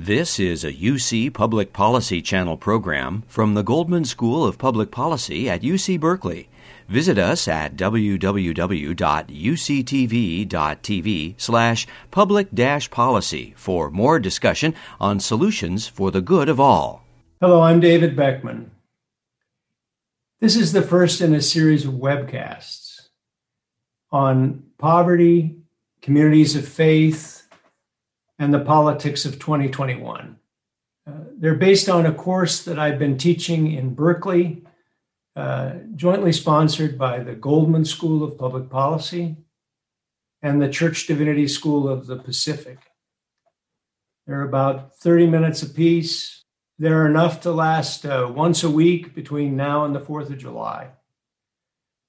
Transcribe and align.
This 0.00 0.38
is 0.38 0.62
a 0.62 0.72
UC 0.72 1.34
Public 1.34 1.72
Policy 1.72 2.22
Channel 2.22 2.56
program 2.56 3.24
from 3.26 3.54
the 3.54 3.64
Goldman 3.64 4.04
School 4.04 4.44
of 4.44 4.56
Public 4.56 4.92
Policy 4.92 5.50
at 5.50 5.62
UC 5.62 5.98
Berkeley. 5.98 6.48
Visit 6.88 7.18
us 7.18 7.48
at 7.48 7.74
www.uctv.tv 7.74 8.94
slash 11.36 11.86
public 12.12 12.46
policy 12.92 13.54
for 13.56 13.90
more 13.90 14.20
discussion 14.20 14.72
on 15.00 15.18
solutions 15.18 15.88
for 15.88 16.12
the 16.12 16.20
good 16.20 16.48
of 16.48 16.60
all. 16.60 17.02
Hello, 17.40 17.62
I'm 17.62 17.80
David 17.80 18.14
Beckmann. 18.14 18.66
This 20.38 20.54
is 20.54 20.72
the 20.72 20.82
first 20.82 21.20
in 21.20 21.34
a 21.34 21.42
series 21.42 21.84
of 21.84 21.94
webcasts 21.94 23.08
on 24.12 24.62
poverty, 24.78 25.56
communities 26.02 26.54
of 26.54 26.68
faith, 26.68 27.37
and 28.38 28.54
the 28.54 28.60
Politics 28.60 29.24
of 29.24 29.38
2021. 29.38 30.36
Uh, 31.06 31.12
they're 31.36 31.54
based 31.54 31.88
on 31.88 32.06
a 32.06 32.12
course 32.12 32.62
that 32.64 32.78
I've 32.78 32.98
been 32.98 33.18
teaching 33.18 33.72
in 33.72 33.94
Berkeley, 33.94 34.64
uh, 35.34 35.72
jointly 35.94 36.32
sponsored 36.32 36.98
by 36.98 37.20
the 37.20 37.34
Goldman 37.34 37.84
School 37.84 38.22
of 38.22 38.38
Public 38.38 38.68
Policy 38.68 39.36
and 40.42 40.60
the 40.60 40.68
Church 40.68 41.06
Divinity 41.06 41.48
School 41.48 41.88
of 41.88 42.06
the 42.06 42.16
Pacific. 42.16 42.78
They're 44.26 44.42
about 44.42 44.96
30 44.96 45.26
minutes 45.26 45.62
apiece. 45.62 46.44
They're 46.78 47.06
enough 47.06 47.40
to 47.42 47.50
last 47.50 48.04
uh, 48.04 48.30
once 48.32 48.62
a 48.62 48.70
week 48.70 49.14
between 49.14 49.56
now 49.56 49.84
and 49.84 49.94
the 49.94 50.00
4th 50.00 50.30
of 50.30 50.38
July. 50.38 50.90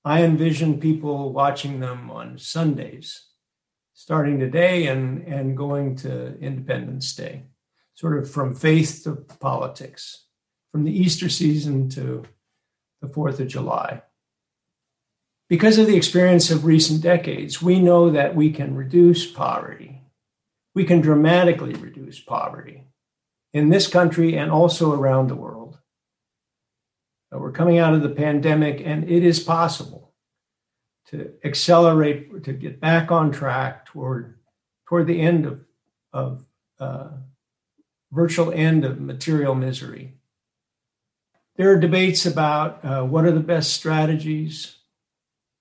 I 0.05 0.23
envision 0.23 0.80
people 0.80 1.33
watching 1.33 1.80
them 1.80 2.11
on 2.11 2.38
Sundays 2.38 3.28
starting 3.99 4.39
today 4.39 4.88
and, 4.88 5.27
and 5.27 5.58
going 5.58 5.94
to 5.94 6.39
Independence 6.39 7.13
Day, 7.13 7.44
sort 7.95 8.17
of 8.17 8.31
from 8.31 8.55
faith 8.55 9.02
to 9.03 9.12
politics, 9.41 10.23
from 10.72 10.86
the 10.86 10.97
Easter 10.97 11.28
season 11.28 11.89
to 11.89 12.23
the 13.02 13.09
4th 13.09 13.41
of 13.41 13.50
July. 13.50 14.02
Because 15.50 15.78
of 15.78 15.86
the 15.86 15.97
experience 15.97 16.50
of 16.50 16.64
recent 16.64 17.02
decades, 17.02 17.61
we 17.61 17.81
know 17.81 18.09
that 18.09 18.38
we 18.38 18.52
can 18.52 18.73
reduce 18.73 19.30
poverty. 19.30 20.02
We 20.73 20.86
can 20.86 21.02
dramatically 21.02 21.73
reduce 21.73 22.22
poverty 22.22 22.86
in 23.52 23.67
this 23.67 23.88
country 23.88 24.38
and 24.38 24.50
also 24.50 24.94
around 24.94 25.28
the 25.28 25.36
world. 25.36 25.78
We're 27.34 27.52
coming 27.52 27.80
out 27.80 27.94
of 27.94 28.02
the 28.02 28.08
pandemic, 28.08 28.81
and 28.81 29.03
it 29.09 29.25
is 29.25 29.41
possible 29.41 30.08
to 31.09 31.33
accelerate, 31.43 32.43
to 32.43 32.53
get 32.53 32.79
back 32.79 33.11
on 33.11 33.31
track 33.31 33.85
toward 33.85 34.38
toward 34.88 35.07
the 35.07 35.21
end 35.21 35.45
of 35.45 35.66
of 36.13 36.45
uh, 36.79 37.09
virtual 38.11 38.51
end 38.51 38.85
of 38.85 38.99
material 38.99 39.55
misery. 39.55 40.13
There 41.55 41.71
are 41.71 41.79
debates 41.79 42.25
about 42.25 42.83
uh, 42.85 43.03
what 43.03 43.25
are 43.25 43.31
the 43.31 43.39
best 43.39 43.73
strategies. 43.73 44.77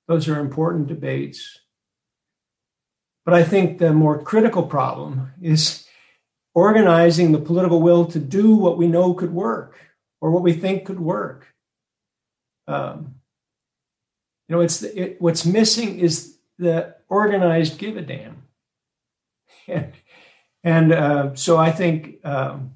Those 0.06 0.28
are 0.28 0.38
important 0.38 0.86
debates. 0.86 1.58
But 3.24 3.34
I 3.34 3.42
think 3.42 3.78
the 3.78 3.92
more 3.92 4.22
critical 4.22 4.62
problem 4.62 5.32
is 5.42 5.86
organizing 6.54 7.32
the 7.32 7.38
political 7.38 7.82
will 7.82 8.06
to 8.06 8.18
do 8.18 8.54
what 8.54 8.78
we 8.78 8.86
know 8.86 9.12
could 9.12 9.32
work 9.32 9.78
or 10.20 10.30
what 10.30 10.42
we 10.42 10.52
think 10.52 10.86
could 10.86 11.00
work. 11.00 11.46
Um, 12.66 13.16
you 14.48 14.56
know, 14.56 14.62
it's 14.62 14.80
the, 14.80 15.00
it, 15.00 15.20
what's 15.20 15.44
missing 15.44 15.98
is 15.98 16.38
the 16.58 16.96
organized 17.08 17.78
give 17.78 17.96
a 17.96 18.02
damn. 18.02 18.42
And, 19.68 19.92
and 20.64 20.92
uh, 20.92 21.34
so 21.34 21.58
I 21.58 21.70
think 21.70 22.24
um, 22.24 22.72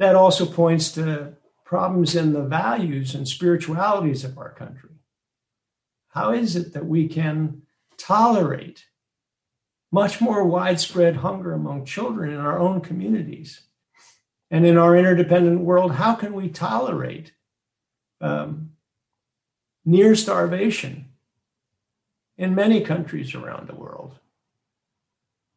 that 0.00 0.16
also 0.16 0.44
points 0.44 0.90
to 0.92 1.34
problems 1.64 2.16
in 2.16 2.32
the 2.32 2.42
values 2.42 3.14
and 3.14 3.26
spiritualities 3.26 4.24
of 4.24 4.36
our 4.36 4.50
country. 4.50 4.90
How 6.08 6.32
is 6.32 6.56
it 6.56 6.72
that 6.72 6.86
we 6.86 7.08
can 7.08 7.62
tolerate 7.96 8.84
much 9.92 10.20
more 10.20 10.44
widespread 10.44 11.16
hunger 11.16 11.52
among 11.52 11.84
children 11.84 12.32
in 12.32 12.38
our 12.38 12.58
own 12.58 12.80
communities? 12.80 13.62
And 14.50 14.66
in 14.66 14.76
our 14.76 14.96
interdependent 14.96 15.60
world, 15.60 15.92
how 15.92 16.14
can 16.14 16.34
we 16.34 16.48
tolerate 16.48 17.32
um, 18.20 18.73
near 19.84 20.14
starvation 20.14 21.06
in 22.36 22.54
many 22.54 22.80
countries 22.80 23.34
around 23.34 23.68
the 23.68 23.74
world 23.74 24.18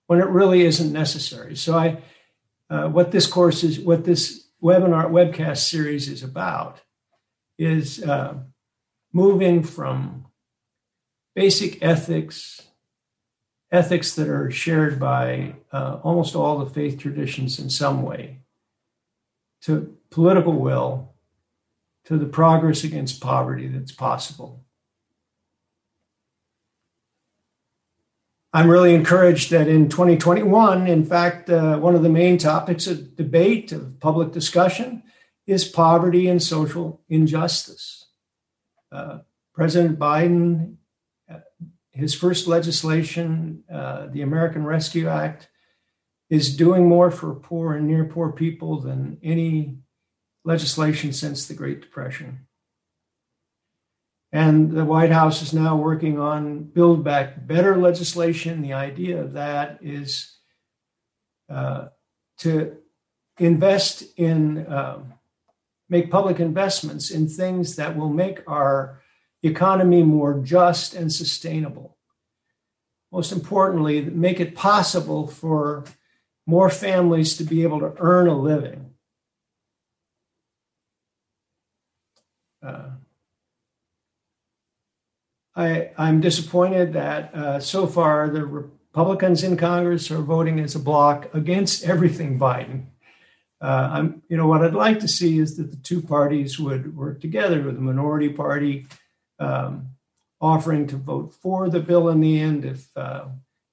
when 0.07 0.19
it 0.19 0.27
really 0.27 0.61
isn't 0.61 0.91
necessary. 0.91 1.55
So 1.55 1.77
I, 1.77 2.01
uh, 2.69 2.87
what 2.87 3.11
this 3.11 3.27
course 3.27 3.63
is, 3.63 3.79
what 3.79 4.05
this 4.05 4.47
webinar 4.61 5.09
webcast 5.09 5.69
series 5.69 6.07
is 6.07 6.23
about, 6.23 6.81
is 7.57 8.03
uh, 8.03 8.35
moving 9.13 9.63
from 9.63 10.25
basic 11.35 11.83
ethics, 11.83 12.61
ethics 13.71 14.15
that 14.15 14.29
are 14.29 14.49
shared 14.49 14.99
by 14.99 15.55
uh, 15.71 15.99
almost 16.03 16.35
all 16.35 16.59
the 16.59 16.69
faith 16.69 16.97
traditions 16.97 17.59
in 17.59 17.69
some 17.69 18.01
way, 18.01 18.39
to 19.61 19.97
political 20.09 20.53
will, 20.53 21.13
to 22.07 22.17
the 22.17 22.25
progress 22.25 22.85
against 22.85 23.19
poverty 23.19 23.67
that's 23.67 23.91
possible. 23.91 24.63
I'm 28.53 28.69
really 28.69 28.95
encouraged 28.95 29.51
that 29.51 29.67
in 29.67 29.89
2021, 29.89 30.87
in 30.87 31.03
fact, 31.03 31.49
uh, 31.49 31.77
one 31.79 31.95
of 31.95 32.03
the 32.03 32.09
main 32.09 32.37
topics 32.37 32.87
of 32.87 33.17
debate, 33.17 33.73
of 33.73 33.99
public 33.99 34.31
discussion, 34.31 35.03
is 35.45 35.65
poverty 35.65 36.29
and 36.29 36.41
social 36.41 37.01
injustice. 37.09 38.05
Uh, 38.89 39.19
President 39.53 39.99
Biden, 39.99 40.75
uh, 41.29 41.39
his 41.91 42.15
first 42.15 42.47
legislation, 42.47 43.65
uh, 43.69 44.07
the 44.07 44.21
American 44.21 44.63
Rescue 44.63 45.09
Act, 45.09 45.49
is 46.29 46.55
doing 46.55 46.87
more 46.87 47.11
for 47.11 47.35
poor 47.35 47.73
and 47.73 47.85
near 47.85 48.05
poor 48.05 48.31
people 48.31 48.79
than 48.79 49.17
any 49.21 49.79
legislation 50.47 51.11
since 51.11 51.45
the 51.45 51.53
Great 51.53 51.81
Depression. 51.81 52.47
And 54.31 54.71
the 54.71 54.85
White 54.85 55.11
House 55.11 55.41
is 55.41 55.53
now 55.53 55.75
working 55.75 56.19
on 56.19 56.63
Build 56.63 57.03
Back 57.03 57.45
Better 57.45 57.75
legislation. 57.77 58.61
The 58.61 58.71
idea 58.71 59.21
of 59.21 59.33
that 59.33 59.79
is 59.81 60.37
uh, 61.49 61.87
to 62.39 62.77
invest 63.37 64.03
in, 64.15 64.65
um, 64.71 65.13
make 65.89 66.09
public 66.09 66.39
investments 66.39 67.11
in 67.11 67.27
things 67.27 67.75
that 67.75 67.97
will 67.97 68.09
make 68.09 68.39
our 68.47 69.01
economy 69.43 70.01
more 70.01 70.39
just 70.39 70.93
and 70.93 71.11
sustainable. 71.11 71.97
Most 73.11 73.33
importantly, 73.33 74.01
make 74.01 74.39
it 74.39 74.55
possible 74.55 75.27
for 75.27 75.83
more 76.45 76.69
families 76.69 77.35
to 77.37 77.43
be 77.43 77.63
able 77.63 77.79
to 77.81 77.93
earn 77.97 78.27
a 78.27 78.37
living. 78.37 78.87
Uh, 82.67 82.89
I, 85.57 85.89
I'm 85.97 86.21
disappointed 86.21 86.93
that 86.93 87.33
uh, 87.33 87.59
so 87.59 87.87
far 87.87 88.29
the 88.29 88.45
Republicans 88.45 89.43
in 89.43 89.57
Congress 89.57 90.11
are 90.11 90.21
voting 90.21 90.59
as 90.59 90.75
a 90.75 90.79
bloc 90.79 91.33
against 91.33 91.83
everything 91.83 92.37
Biden. 92.37 92.85
Uh, 93.59 93.89
I'm, 93.91 94.21
you 94.29 94.37
know, 94.37 94.45
what 94.45 94.63
I'd 94.63 94.75
like 94.75 94.99
to 94.99 95.07
see 95.07 95.39
is 95.39 95.57
that 95.57 95.71
the 95.71 95.77
two 95.77 95.99
parties 95.99 96.59
would 96.59 96.95
work 96.95 97.19
together 97.19 97.63
with 97.63 97.73
the 97.73 97.81
minority 97.81 98.29
party, 98.29 98.85
um, 99.39 99.89
offering 100.39 100.85
to 100.87 100.95
vote 100.95 101.33
for 101.33 101.67
the 101.71 101.79
bill 101.79 102.07
in 102.09 102.21
the 102.21 102.39
end 102.39 102.63
if 102.63 102.95
uh, 102.95 103.25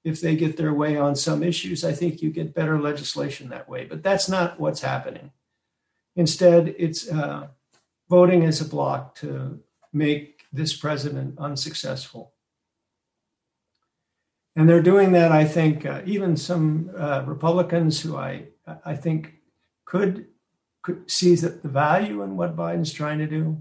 if 0.03 0.21
they 0.21 0.35
get 0.35 0.57
their 0.57 0.73
way 0.73 0.97
on 0.97 1.15
some 1.15 1.43
issues. 1.43 1.85
I 1.85 1.91
think 1.91 2.23
you 2.23 2.31
get 2.31 2.55
better 2.55 2.79
legislation 2.79 3.49
that 3.49 3.69
way, 3.69 3.85
but 3.85 4.01
that's 4.01 4.27
not 4.27 4.59
what's 4.59 4.81
happening. 4.81 5.31
Instead, 6.15 6.73
it's 6.79 7.07
uh, 7.11 7.47
voting 8.09 8.43
as 8.43 8.61
a 8.61 8.65
bloc 8.65 9.13
to 9.15 9.59
make 9.93 10.34
this 10.55 10.75
president 10.75 11.37
unsuccessful. 11.37 12.33
And 14.55 14.69
they're 14.69 14.81
doing 14.81 15.11
that, 15.11 15.31
I 15.31 15.43
think, 15.43 15.85
uh, 15.85 16.01
even 16.05 16.37
some 16.37 16.89
uh, 16.97 17.23
Republicans 17.25 18.01
who 18.01 18.15
I, 18.15 18.45
I 18.85 18.95
think 18.95 19.33
could, 19.83 20.27
could 20.81 21.11
see 21.11 21.35
that 21.35 21.61
the 21.61 21.69
value 21.69 22.21
in 22.21 22.37
what 22.37 22.55
Biden's 22.55 22.93
trying 22.93 23.19
to 23.19 23.27
do. 23.27 23.57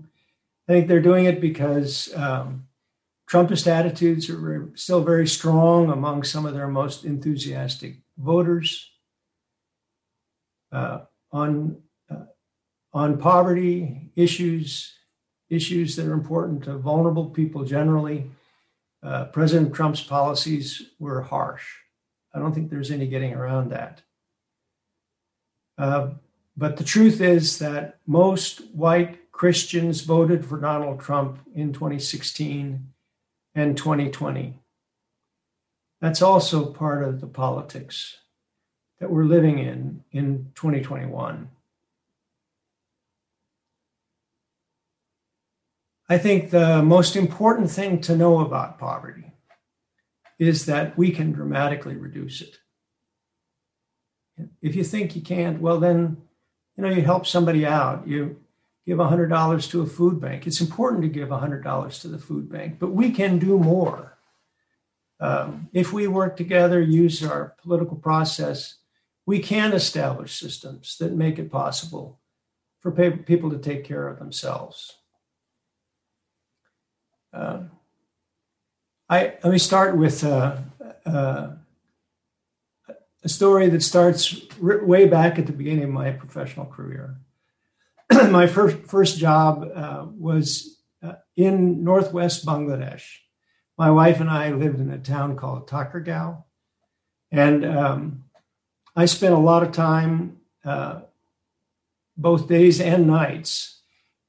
I 0.69 0.73
think 0.73 0.89
they're 0.89 1.03
doing 1.03 1.25
it 1.25 1.41
because 1.41 2.15
um, 2.15 2.69
Trumpist 3.29 3.67
attitudes 3.67 4.31
are 4.31 4.71
still 4.75 5.03
very 5.03 5.27
strong 5.27 5.91
among 5.91 6.23
some 6.23 6.47
of 6.47 6.55
their 6.55 6.69
most 6.69 7.05
enthusiastic 7.05 7.97
voters. 8.17 8.91
Uh, 10.71 11.01
on 11.31 11.81
uh, 12.11 12.25
on 12.93 13.19
poverty 13.19 14.11
issues, 14.17 14.94
issues 15.55 15.97
that 15.97 16.07
are 16.07 16.13
important 16.13 16.65
to 16.65 16.77
vulnerable 16.77 17.27
people 17.27 17.65
generally. 17.65 18.31
Uh, 19.03 19.27
President 19.27 19.75
Trump's 19.75 20.03
policies 20.03 20.91
were 20.99 21.23
harsh. 21.23 21.65
I 22.35 22.39
don't 22.39 22.55
think 22.55 22.71
there's 22.71 22.91
any 22.91 23.07
getting 23.07 23.35
around 23.35 23.71
that. 23.71 24.03
Uh, 25.79 26.11
but 26.57 26.77
the 26.77 26.85
truth 26.85 27.21
is 27.21 27.59
that 27.59 27.99
most 28.07 28.61
white 28.73 29.31
Christians 29.33 30.03
voted 30.03 30.45
for 30.45 30.59
Donald 30.61 31.01
Trump 31.01 31.39
in 31.55 31.73
2016 31.73 32.93
and 33.55 33.77
2020. 33.77 34.55
That's 36.01 36.23
also 36.23 36.67
part 36.67 37.03
of 37.03 37.21
the 37.21 37.27
politics 37.27 38.19
that 39.01 39.11
we're 39.11 39.25
living 39.25 39.59
in 39.59 40.05
in 40.13 40.53
2021. 40.55 41.51
I 46.15 46.19
think 46.19 46.51
the 46.51 46.81
most 46.81 47.17
important 47.17 47.73
thing 47.73 48.01
to 48.03 48.15
know 48.15 48.39
about 48.39 48.79
poverty 48.79 49.33
is 50.39 50.67
that 50.67 50.97
we 50.97 51.11
can 51.11 51.33
dramatically 51.33 51.97
reduce 51.97 52.41
it. 52.41 52.57
If 54.63 54.77
you 54.77 54.85
think 54.85 55.17
you 55.17 55.23
can't, 55.23 55.61
well, 55.61 55.81
then, 55.81 56.19
you 56.77 56.85
know, 56.85 56.91
you 56.91 57.03
help 57.03 57.27
somebody 57.27 57.67
out. 57.67 58.07
You 58.07 58.41
give 58.87 58.99
$100 58.99 59.71
to 59.71 59.83
a 59.83 59.87
food 59.87 60.21
bank. 60.21 60.47
It's 60.47 60.61
important 60.61 61.03
to 61.03 61.09
give 61.09 61.31
$100 61.31 62.01
to 62.03 62.07
the 62.07 62.19
food 62.21 62.49
bank, 62.49 62.79
but 62.79 62.93
we 62.93 63.11
can 63.11 63.41
do 63.41 63.59
more. 63.59 64.17
Um, 65.19 65.69
if 65.73 65.93
we 65.93 66.07
work 66.07 66.37
together, 66.37 66.81
use 66.81 67.25
our 67.25 67.57
political 67.61 67.97
process, 67.97 68.77
we 69.27 69.41
can 69.41 69.73
establish 69.73 70.39
systems 70.39 70.97
that 70.99 71.11
make 71.11 71.41
it 71.41 71.51
possible 71.51 72.21
for 72.83 72.93
people 72.93 73.51
to 73.51 73.59
take 73.59 73.83
care 73.83 74.07
of 74.07 74.21
themselves. 74.21 74.99
Uh, 77.35 77.65
I 79.09 79.35
let 79.43 79.53
me 79.53 79.59
start 79.59 79.97
with 79.97 80.23
uh, 80.23 80.57
uh, 81.05 81.51
a 83.25 83.29
story 83.29 83.69
that 83.69 83.83
starts 83.83 84.37
r- 84.63 84.85
way 84.85 85.07
back 85.07 85.39
at 85.39 85.47
the 85.47 85.53
beginning 85.53 85.85
of 85.85 85.91
my 85.91 86.13
professional 86.13 86.67
career. 86.67 87.17
my 88.31 88.47
first 88.47 88.77
first 88.87 89.19
job 89.19 89.69
uh, 89.75 90.07
was 90.17 90.79
uh, 91.03 91.15
in 91.37 91.83
northwest 91.83 92.47
Bangladesh. 92.47 93.03
My 93.77 93.91
wife 93.91 94.21
and 94.21 94.31
I 94.31 94.53
lived 94.53 94.79
in 94.79 94.91
a 94.91 94.99
town 94.99 95.35
called 95.37 95.69
Thakurgaon, 95.69 96.45
and 97.33 97.65
um, 97.65 98.25
I 98.95 99.07
spent 99.07 99.35
a 99.35 99.39
lot 99.39 99.65
of 99.65 99.73
time, 99.73 100.37
uh, 100.65 101.01
both 102.17 102.47
days 102.47 102.81
and 102.81 103.09
nights, 103.09 103.74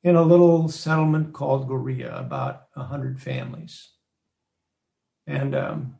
in 0.05 0.15
a 0.15 0.21
little 0.21 0.69
settlement 0.69 1.33
called 1.33 1.67
Goria, 1.67 2.15
about 2.15 2.67
100 2.75 3.19
families. 3.19 3.89
And 5.25 5.55
um, 5.55 5.97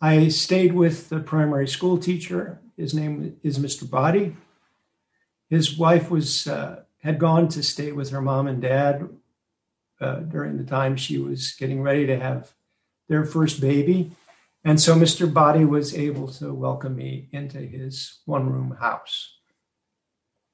I 0.00 0.28
stayed 0.28 0.72
with 0.72 1.08
the 1.08 1.18
primary 1.18 1.66
school 1.66 1.98
teacher. 1.98 2.60
His 2.76 2.94
name 2.94 3.36
is 3.42 3.58
Mr. 3.58 3.90
Body. 3.90 4.36
His 5.48 5.76
wife 5.76 6.12
was 6.12 6.46
uh, 6.46 6.84
had 7.02 7.18
gone 7.18 7.48
to 7.48 7.62
stay 7.64 7.90
with 7.90 8.10
her 8.10 8.22
mom 8.22 8.46
and 8.46 8.62
dad 8.62 9.08
uh, 10.00 10.20
during 10.20 10.56
the 10.56 10.64
time 10.64 10.96
she 10.96 11.18
was 11.18 11.52
getting 11.58 11.82
ready 11.82 12.06
to 12.06 12.20
have 12.20 12.52
their 13.08 13.24
first 13.24 13.60
baby. 13.60 14.12
And 14.62 14.80
so 14.80 14.94
Mr. 14.94 15.32
Body 15.32 15.64
was 15.64 15.92
able 15.92 16.28
to 16.34 16.54
welcome 16.54 16.94
me 16.94 17.28
into 17.32 17.58
his 17.58 18.20
one 18.26 18.48
room 18.48 18.76
house. 18.78 19.38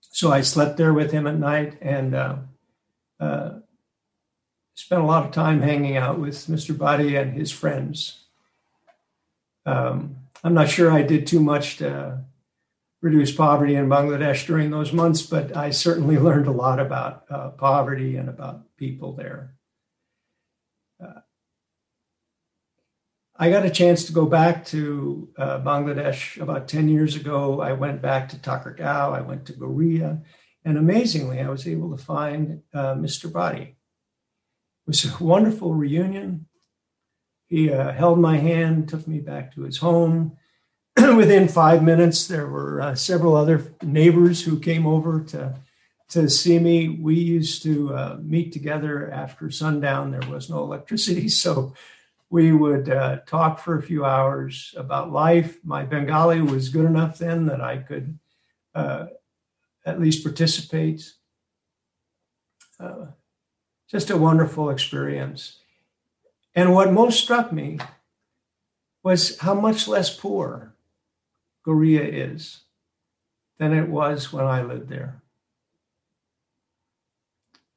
So 0.00 0.32
I 0.32 0.40
slept 0.40 0.78
there 0.78 0.94
with 0.94 1.10
him 1.10 1.26
at 1.26 1.36
night 1.36 1.76
and 1.82 2.14
uh, 2.14 2.36
uh, 3.20 3.50
spent 4.74 5.02
a 5.02 5.06
lot 5.06 5.24
of 5.24 5.32
time 5.32 5.62
hanging 5.62 5.96
out 5.96 6.18
with 6.18 6.34
Mr. 6.46 6.76
Badi 6.76 7.16
and 7.16 7.32
his 7.32 7.50
friends. 7.50 8.24
Um, 9.64 10.16
I'm 10.44 10.54
not 10.54 10.68
sure 10.68 10.90
I 10.90 11.02
did 11.02 11.26
too 11.26 11.40
much 11.40 11.78
to 11.78 12.24
reduce 13.02 13.32
poverty 13.32 13.74
in 13.74 13.88
Bangladesh 13.88 14.46
during 14.46 14.70
those 14.70 14.92
months, 14.92 15.22
but 15.22 15.56
I 15.56 15.70
certainly 15.70 16.18
learned 16.26 16.46
a 16.46 16.52
lot 16.52 16.78
about 16.78 17.24
uh, 17.30 17.50
poverty 17.50 18.16
and 18.16 18.28
about 18.28 18.76
people 18.76 19.12
there. 19.12 19.54
Uh, 21.02 21.20
I 23.36 23.50
got 23.50 23.66
a 23.66 23.70
chance 23.70 24.04
to 24.04 24.12
go 24.12 24.26
back 24.26 24.64
to 24.66 25.28
uh, 25.36 25.58
Bangladesh 25.60 26.40
about 26.40 26.68
10 26.68 26.88
years 26.88 27.16
ago. 27.16 27.60
I 27.60 27.72
went 27.72 28.00
back 28.00 28.28
to 28.30 28.36
Thakurgaon, 28.36 29.14
I 29.14 29.20
went 29.20 29.46
to 29.46 29.52
Goria, 29.52 30.22
and 30.66 30.76
amazingly, 30.76 31.40
I 31.40 31.48
was 31.48 31.68
able 31.68 31.96
to 31.96 32.04
find 32.04 32.60
uh, 32.74 32.94
Mr. 32.94 33.32
Body. 33.32 33.62
It 33.62 34.88
was 34.88 35.04
a 35.04 35.22
wonderful 35.22 35.72
reunion. 35.72 36.46
He 37.46 37.72
uh, 37.72 37.92
held 37.92 38.18
my 38.18 38.38
hand, 38.38 38.88
took 38.88 39.06
me 39.06 39.20
back 39.20 39.54
to 39.54 39.62
his 39.62 39.78
home. 39.78 40.36
Within 40.96 41.46
five 41.46 41.84
minutes, 41.84 42.26
there 42.26 42.48
were 42.48 42.80
uh, 42.80 42.94
several 42.96 43.36
other 43.36 43.74
neighbors 43.80 44.42
who 44.42 44.58
came 44.58 44.88
over 44.88 45.20
to, 45.28 45.54
to 46.08 46.28
see 46.28 46.58
me. 46.58 46.88
We 46.88 47.14
used 47.14 47.62
to 47.62 47.94
uh, 47.94 48.18
meet 48.20 48.52
together 48.52 49.08
after 49.12 49.52
sundown. 49.52 50.10
There 50.10 50.28
was 50.28 50.50
no 50.50 50.64
electricity, 50.64 51.28
so 51.44 51.74
we 52.28 52.50
would 52.50 52.90
uh, 52.90 53.18
talk 53.24 53.60
for 53.60 53.78
a 53.78 53.82
few 53.82 54.04
hours 54.04 54.74
about 54.76 55.12
life. 55.12 55.58
My 55.62 55.84
Bengali 55.84 56.40
was 56.40 56.70
good 56.70 56.86
enough 56.86 57.18
then 57.18 57.46
that 57.46 57.60
I 57.60 57.76
could 57.76 58.18
uh, 58.74 59.06
at 59.86 60.00
least 60.00 60.24
participate. 60.24 61.14
Uh, 62.78 63.06
just 63.88 64.10
a 64.10 64.16
wonderful 64.16 64.68
experience. 64.68 65.60
And 66.54 66.74
what 66.74 66.92
most 66.92 67.20
struck 67.20 67.52
me 67.52 67.78
was 69.02 69.38
how 69.38 69.54
much 69.54 69.86
less 69.86 70.14
poor 70.14 70.74
Goria 71.64 72.02
is 72.02 72.62
than 73.58 73.72
it 73.72 73.88
was 73.88 74.32
when 74.32 74.44
I 74.44 74.62
lived 74.62 74.88
there. 74.88 75.22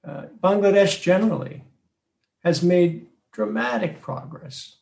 Uh, 0.06 0.24
Bangladesh 0.44 1.02
generally 1.02 1.64
has 2.44 2.64
made 2.64 3.08
dramatic 3.32 4.02
progress. 4.02 4.78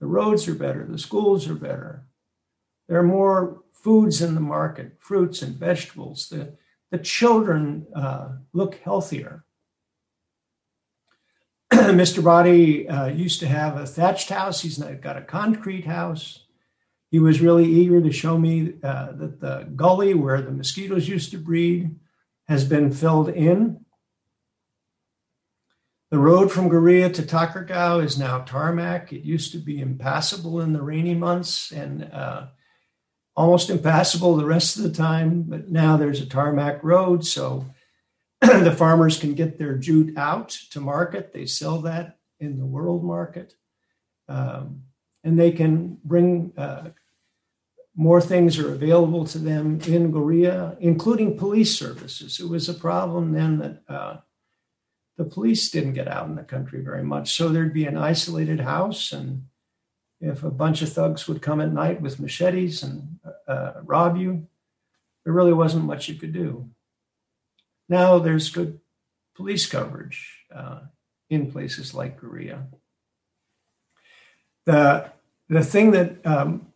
The 0.00 0.06
roads 0.06 0.46
are 0.46 0.54
better, 0.54 0.84
the 0.84 0.98
schools 0.98 1.48
are 1.48 1.54
better. 1.54 2.04
There 2.88 2.98
are 2.98 3.04
more 3.04 3.62
foods 3.72 4.22
in 4.22 4.34
the 4.34 4.40
market, 4.40 4.96
fruits 4.98 5.42
and 5.42 5.54
vegetables. 5.54 6.28
The, 6.28 6.54
the 6.90 6.98
children 6.98 7.86
uh, 7.94 8.30
look 8.52 8.76
healthier. 8.76 9.44
Mr. 11.72 12.24
Body 12.24 12.88
uh, 12.88 13.06
used 13.06 13.40
to 13.40 13.46
have 13.46 13.76
a 13.76 13.86
thatched 13.86 14.30
house. 14.30 14.62
He's 14.62 14.78
got 14.78 15.18
a 15.18 15.22
concrete 15.22 15.84
house. 15.84 16.44
He 17.10 17.18
was 17.18 17.40
really 17.40 17.66
eager 17.66 18.00
to 18.00 18.12
show 18.12 18.38
me 18.38 18.74
uh, 18.82 19.12
that 19.12 19.40
the 19.40 19.68
gully 19.76 20.14
where 20.14 20.42
the 20.42 20.50
mosquitoes 20.50 21.08
used 21.08 21.30
to 21.30 21.38
breed 21.38 21.94
has 22.46 22.64
been 22.64 22.90
filled 22.90 23.28
in. 23.28 23.84
The 26.10 26.18
road 26.18 26.50
from 26.50 26.68
Goria 26.68 27.10
to 27.10 27.22
Thakurgaon 27.22 28.02
is 28.02 28.18
now 28.18 28.38
tarmac. 28.40 29.12
It 29.12 29.24
used 29.24 29.52
to 29.52 29.58
be 29.58 29.80
impassable 29.80 30.60
in 30.60 30.72
the 30.72 30.82
rainy 30.82 31.14
months, 31.14 31.70
and 31.70 32.04
uh, 32.10 32.46
almost 33.38 33.70
impassable 33.70 34.34
the 34.34 34.44
rest 34.44 34.76
of 34.76 34.82
the 34.82 34.90
time, 34.90 35.42
but 35.42 35.68
now 35.68 35.96
there's 35.96 36.20
a 36.20 36.26
tarmac 36.26 36.82
road, 36.82 37.24
so 37.24 37.64
the 38.40 38.74
farmers 38.76 39.16
can 39.16 39.34
get 39.34 39.58
their 39.58 39.76
jute 39.76 40.18
out 40.18 40.48
to 40.72 40.80
market. 40.80 41.32
They 41.32 41.46
sell 41.46 41.78
that 41.82 42.18
in 42.40 42.58
the 42.58 42.66
world 42.66 43.04
market, 43.04 43.54
um, 44.28 44.82
and 45.22 45.38
they 45.38 45.52
can 45.52 45.98
bring 46.02 46.52
uh, 46.56 46.88
more 47.94 48.20
things 48.20 48.58
are 48.58 48.72
available 48.72 49.24
to 49.26 49.38
them 49.38 49.80
in 49.86 50.10
Goria, 50.10 50.76
including 50.80 51.38
police 51.38 51.78
services. 51.78 52.40
It 52.40 52.48
was 52.48 52.68
a 52.68 52.74
problem 52.74 53.32
then 53.32 53.58
that 53.58 53.82
uh, 53.88 54.16
the 55.16 55.24
police 55.24 55.70
didn't 55.70 55.94
get 55.94 56.08
out 56.08 56.26
in 56.26 56.34
the 56.34 56.42
country 56.42 56.82
very 56.82 57.04
much, 57.04 57.36
so 57.36 57.48
there'd 57.48 57.72
be 57.72 57.86
an 57.86 57.96
isolated 57.96 58.58
house 58.58 59.12
and 59.12 59.44
if 60.20 60.42
a 60.42 60.50
bunch 60.50 60.82
of 60.82 60.92
thugs 60.92 61.28
would 61.28 61.42
come 61.42 61.60
at 61.60 61.72
night 61.72 62.00
with 62.00 62.20
machetes 62.20 62.82
and 62.82 63.18
uh, 63.46 63.74
rob 63.82 64.16
you, 64.16 64.46
there 65.24 65.32
really 65.32 65.52
wasn't 65.52 65.84
much 65.84 66.08
you 66.08 66.14
could 66.14 66.32
do. 66.32 66.68
Now 67.88 68.18
there's 68.18 68.50
good 68.50 68.80
police 69.34 69.66
coverage 69.66 70.44
uh, 70.54 70.80
in 71.30 71.50
places 71.50 71.94
like 71.94 72.20
Goria. 72.20 72.66
The, 74.66 75.10
the 75.48 75.64
thing 75.64 75.92
that 75.92 76.26
um, 76.26 76.72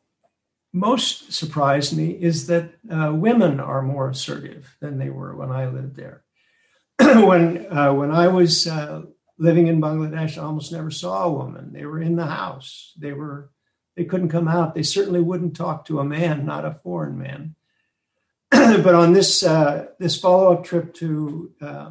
most 0.72 1.32
surprised 1.32 1.96
me 1.96 2.10
is 2.10 2.46
that 2.46 2.70
uh, 2.90 3.12
women 3.12 3.60
are 3.60 3.82
more 3.82 4.08
assertive 4.08 4.76
than 4.80 4.98
they 4.98 5.10
were 5.10 5.34
when 5.36 5.50
I 5.50 5.66
lived 5.66 5.96
there. 5.96 6.22
when, 6.98 7.66
uh, 7.70 7.92
when 7.92 8.10
I 8.10 8.28
was 8.28 8.66
uh, 8.66 9.02
living 9.38 9.66
in 9.66 9.80
Bangladesh, 9.80 10.38
I 10.38 10.42
almost 10.42 10.72
never 10.72 10.90
saw 10.90 11.24
a 11.24 11.32
woman. 11.32 11.72
They 11.72 11.84
were 11.84 12.00
in 12.00 12.16
the 12.16 12.26
house. 12.26 12.92
They 12.98 13.12
were 13.12 13.50
they 13.96 14.04
couldn't 14.04 14.30
come 14.30 14.48
out. 14.48 14.74
They 14.74 14.82
certainly 14.82 15.20
wouldn't 15.20 15.54
talk 15.54 15.84
to 15.86 16.00
a 16.00 16.04
man, 16.04 16.46
not 16.46 16.64
a 16.64 16.78
foreign 16.82 17.18
man. 17.18 17.54
but 18.50 18.94
on 18.94 19.12
this 19.12 19.42
uh, 19.42 19.86
this 19.98 20.18
follow 20.18 20.52
up 20.52 20.64
trip 20.64 20.94
to 20.94 21.52
uh, 21.60 21.90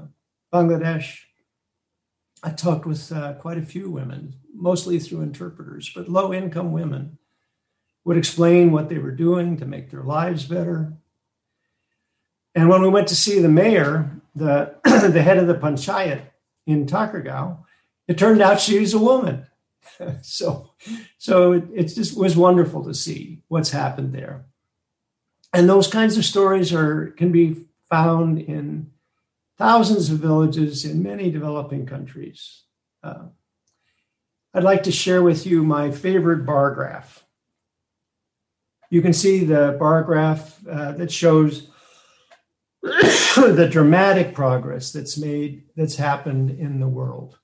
Bangladesh, 0.53 1.19
I 2.43 2.51
talked 2.51 2.85
with 2.85 3.11
uh, 3.11 3.33
quite 3.33 3.57
a 3.57 3.65
few 3.65 3.89
women, 3.89 4.35
mostly 4.53 4.99
through 4.99 5.21
interpreters, 5.21 5.91
but 5.93 6.09
low 6.09 6.33
income 6.33 6.71
women 6.71 7.17
would 8.03 8.17
explain 8.17 8.71
what 8.71 8.89
they 8.89 8.97
were 8.97 9.11
doing 9.11 9.57
to 9.57 9.65
make 9.65 9.91
their 9.91 10.03
lives 10.03 10.45
better. 10.45 10.93
and 12.55 12.67
when 12.67 12.81
we 12.81 12.89
went 12.89 13.07
to 13.07 13.15
see 13.15 13.39
the 13.39 13.49
mayor, 13.49 14.21
the 14.35 14.75
the 14.83 15.21
head 15.21 15.37
of 15.37 15.47
the 15.47 15.55
panchayat 15.55 16.30
in 16.65 16.85
Thakurgaon, 16.85 17.59
it 18.07 18.17
turned 18.17 18.41
out 18.41 18.59
she 18.59 18.79
was 18.79 18.93
a 18.93 18.99
woman. 18.99 19.47
so 20.21 20.71
so 21.17 21.53
it, 21.53 21.63
it 21.73 21.83
just 21.87 22.17
was 22.17 22.35
wonderful 22.35 22.83
to 22.85 22.93
see 22.93 23.41
what's 23.47 23.71
happened 23.71 24.13
there. 24.13 24.45
And 25.53 25.69
those 25.69 25.87
kinds 25.87 26.17
of 26.17 26.25
stories 26.25 26.73
are 26.73 27.07
can 27.17 27.31
be 27.31 27.65
found 27.89 28.39
in 28.39 28.91
thousands 29.57 30.09
of 30.09 30.19
villages 30.19 30.85
in 30.85 31.03
many 31.03 31.29
developing 31.29 31.85
countries. 31.85 32.63
Uh, 33.03 33.25
I'd 34.53 34.63
like 34.63 34.83
to 34.83 34.91
share 34.91 35.23
with 35.23 35.45
you 35.45 35.63
my 35.63 35.91
favorite 35.91 36.45
bar 36.45 36.73
graph. 36.73 37.23
You 38.89 39.01
can 39.01 39.13
see 39.13 39.45
the 39.45 39.77
bar 39.79 40.03
graph 40.03 40.59
uh, 40.67 40.91
that 40.93 41.11
shows 41.11 41.70
the 42.83 43.69
dramatic 43.71 44.33
progress 44.33 44.91
that's 44.91 45.17
made, 45.17 45.63
that's 45.75 45.95
happened 45.95 46.49
in 46.49 46.79
the 46.79 46.87
world. 46.87 47.37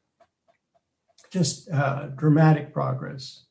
Just 1.31 1.69
uh, 1.69 2.07
dramatic 2.07 2.73
progress. 2.73 3.45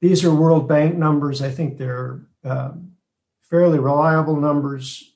These 0.00 0.24
are 0.24 0.34
World 0.34 0.68
Bank 0.68 0.96
numbers. 0.96 1.40
I 1.42 1.50
think 1.50 1.78
they're 1.78 2.26
um, 2.44 2.92
fairly 3.42 3.78
reliable 3.78 4.36
numbers 4.36 5.14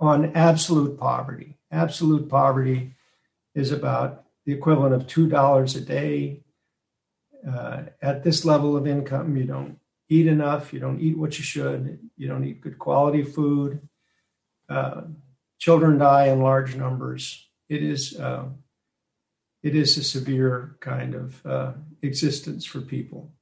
on 0.00 0.36
absolute 0.36 0.98
poverty. 0.98 1.58
Absolute 1.70 2.28
poverty 2.28 2.94
is 3.54 3.72
about 3.72 4.24
the 4.46 4.52
equivalent 4.52 4.94
of 4.94 5.06
$2 5.06 5.76
a 5.76 5.80
day. 5.80 6.42
Uh, 7.48 7.82
at 8.02 8.24
this 8.24 8.44
level 8.44 8.76
of 8.76 8.86
income, 8.86 9.36
you 9.36 9.44
don't 9.44 9.78
eat 10.08 10.26
enough, 10.26 10.72
you 10.72 10.80
don't 10.80 11.00
eat 11.00 11.16
what 11.16 11.38
you 11.38 11.44
should, 11.44 11.98
you 12.16 12.26
don't 12.26 12.44
eat 12.44 12.60
good 12.60 12.78
quality 12.78 13.22
food. 13.22 13.80
Uh, 14.68 15.02
children 15.58 15.98
die 15.98 16.26
in 16.28 16.40
large 16.40 16.76
numbers. 16.76 17.48
It 17.68 17.82
is 17.82 18.18
uh, 18.18 18.44
it 19.62 19.74
is 19.74 19.96
a 19.96 20.04
severe 20.04 20.76
kind 20.80 21.14
of 21.14 21.46
uh, 21.46 21.72
existence 22.02 22.64
for 22.64 22.80
people. 22.80 23.32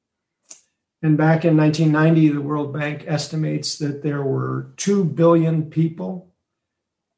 And 1.02 1.16
back 1.16 1.45
in 1.45 1.56
1990, 1.56 2.28
the 2.28 2.40
World 2.40 2.73
Bank 2.73 3.04
estimates 3.06 3.78
that 3.78 4.02
there 4.02 4.23
were 4.23 4.73
two 4.76 5.04
billion 5.04 5.71
people 5.71 6.33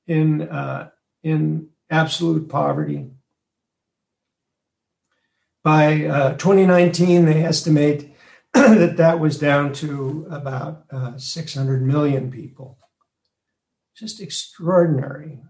in 0.07 0.43
uh, 0.43 0.91
in 1.23 1.69
absolute 1.91 2.49
poverty. 2.49 3.11
By 5.63 6.05
uh, 6.07 6.35
2019, 6.35 7.25
they 7.25 7.45
estimate 7.45 8.15
that 8.55 8.97
that 8.97 9.21
was 9.21 9.39
down 9.39 9.73
to 9.75 10.27
about 10.31 10.85
uh, 10.91 11.17
600 11.17 11.83
million 11.83 12.31
people. 12.31 12.79
Just 13.99 14.21
extraordinary 14.21 15.41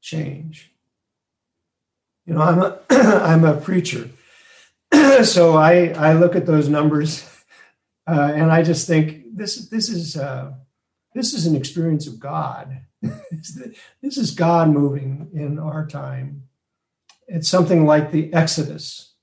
change. 0.00 0.72
You 2.26 2.34
know, 2.34 2.42
I'm 2.42 2.60
a 2.60 2.80
I'm 2.90 3.44
a 3.44 3.56
preacher, 3.56 4.10
so 5.22 5.56
I 5.56 5.88
I 5.88 6.14
look 6.14 6.34
at 6.34 6.46
those 6.46 6.68
numbers, 6.68 7.24
uh, 8.08 8.32
and 8.34 8.50
I 8.50 8.62
just 8.62 8.86
think 8.86 9.36
this 9.36 9.68
this 9.68 9.88
is 9.88 10.16
uh, 10.16 10.52
this 11.14 11.32
is 11.32 11.46
an 11.46 11.54
experience 11.54 12.06
of 12.06 12.18
God. 12.18 12.80
this 13.00 14.16
is 14.16 14.32
God 14.32 14.70
moving 14.70 15.30
in 15.32 15.58
our 15.58 15.86
time. 15.86 16.44
It's 17.28 17.48
something 17.48 17.86
like 17.86 18.10
the 18.10 18.32
Exodus, 18.32 19.14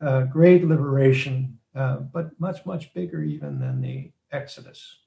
uh, 0.00 0.22
great 0.24 0.64
liberation, 0.66 1.58
uh, 1.74 1.96
but 1.96 2.38
much, 2.38 2.66
much 2.66 2.92
bigger 2.92 3.22
even 3.22 3.60
than 3.60 3.80
the 3.80 4.12
Exodus. 4.30 4.98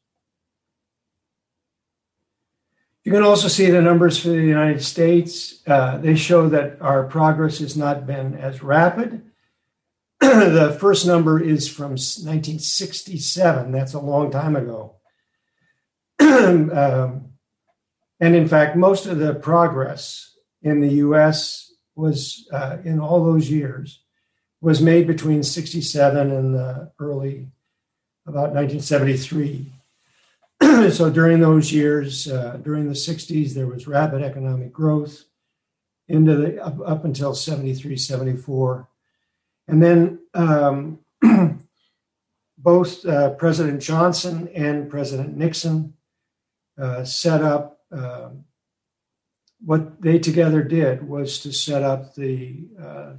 You 3.04 3.12
can 3.12 3.24
also 3.24 3.50
see 3.50 3.70
the 3.70 3.82
numbers 3.82 4.18
for 4.18 4.30
the 4.30 4.38
United 4.38 4.82
States. 4.82 5.62
Uh, 5.68 5.98
they 5.98 6.16
show 6.16 6.48
that 6.50 6.82
our 6.82 7.04
progress 7.04 7.60
has 7.60 7.76
not 7.76 8.08
been 8.08 8.36
as 8.36 8.64
rapid. 8.64 9.30
the 10.20 10.78
first 10.80 11.06
number 11.06 11.42
is 11.42 11.68
from 11.68 11.92
1967. 11.92 13.72
That's 13.72 13.94
a 13.94 14.00
long 14.00 14.32
time 14.32 14.56
ago. 14.56 14.96
um, 16.20 17.30
and 18.22 18.36
in 18.36 18.48
fact, 18.48 18.78
most 18.78 19.06
of 19.06 19.20
the 19.20 19.36
progress 19.36 20.38
in 20.62 20.80
the 20.80 20.94
US 21.06 21.74
was 21.96 22.48
uh, 22.54 22.78
in 22.86 23.00
all 23.00 23.26
those 23.26 23.50
years 23.50 24.00
was 24.62 24.82
made 24.82 25.06
between 25.08 25.44
67 25.44 26.32
and 26.32 26.56
the 26.56 26.90
early 27.00 27.48
about 28.26 28.54
1973. 28.54 29.74
so 30.92 31.10
during 31.10 31.40
those 31.40 31.72
years, 31.72 32.28
uh, 32.28 32.58
during 32.62 32.88
the 32.88 32.94
60s, 32.94 33.54
there 33.54 33.68
was 33.68 33.88
rapid 33.88 34.22
economic 34.22 34.72
growth 34.72 35.26
into 36.08 36.36
the 36.36 36.64
up, 36.64 36.78
up 36.86 37.06
until 37.06 37.34
73, 37.34 37.98
74. 37.98 38.88
And 39.68 39.82
then 39.82 40.20
um, 40.34 41.00
both 42.58 43.06
uh, 43.06 43.32
President 43.32 43.82
Johnson 43.82 44.50
and 44.54 44.90
President 44.90 45.36
Nixon 45.36 45.94
uh, 46.80 47.04
set 47.04 47.42
up 47.42 47.80
uh, 47.92 48.30
what 49.60 50.02
they 50.02 50.20
together 50.20 50.64
did 50.64 51.08
was 51.08 51.40
to 51.40 51.52
set 51.52 51.84
up 51.84 52.16
the 52.16 52.68
uh, 52.82 53.14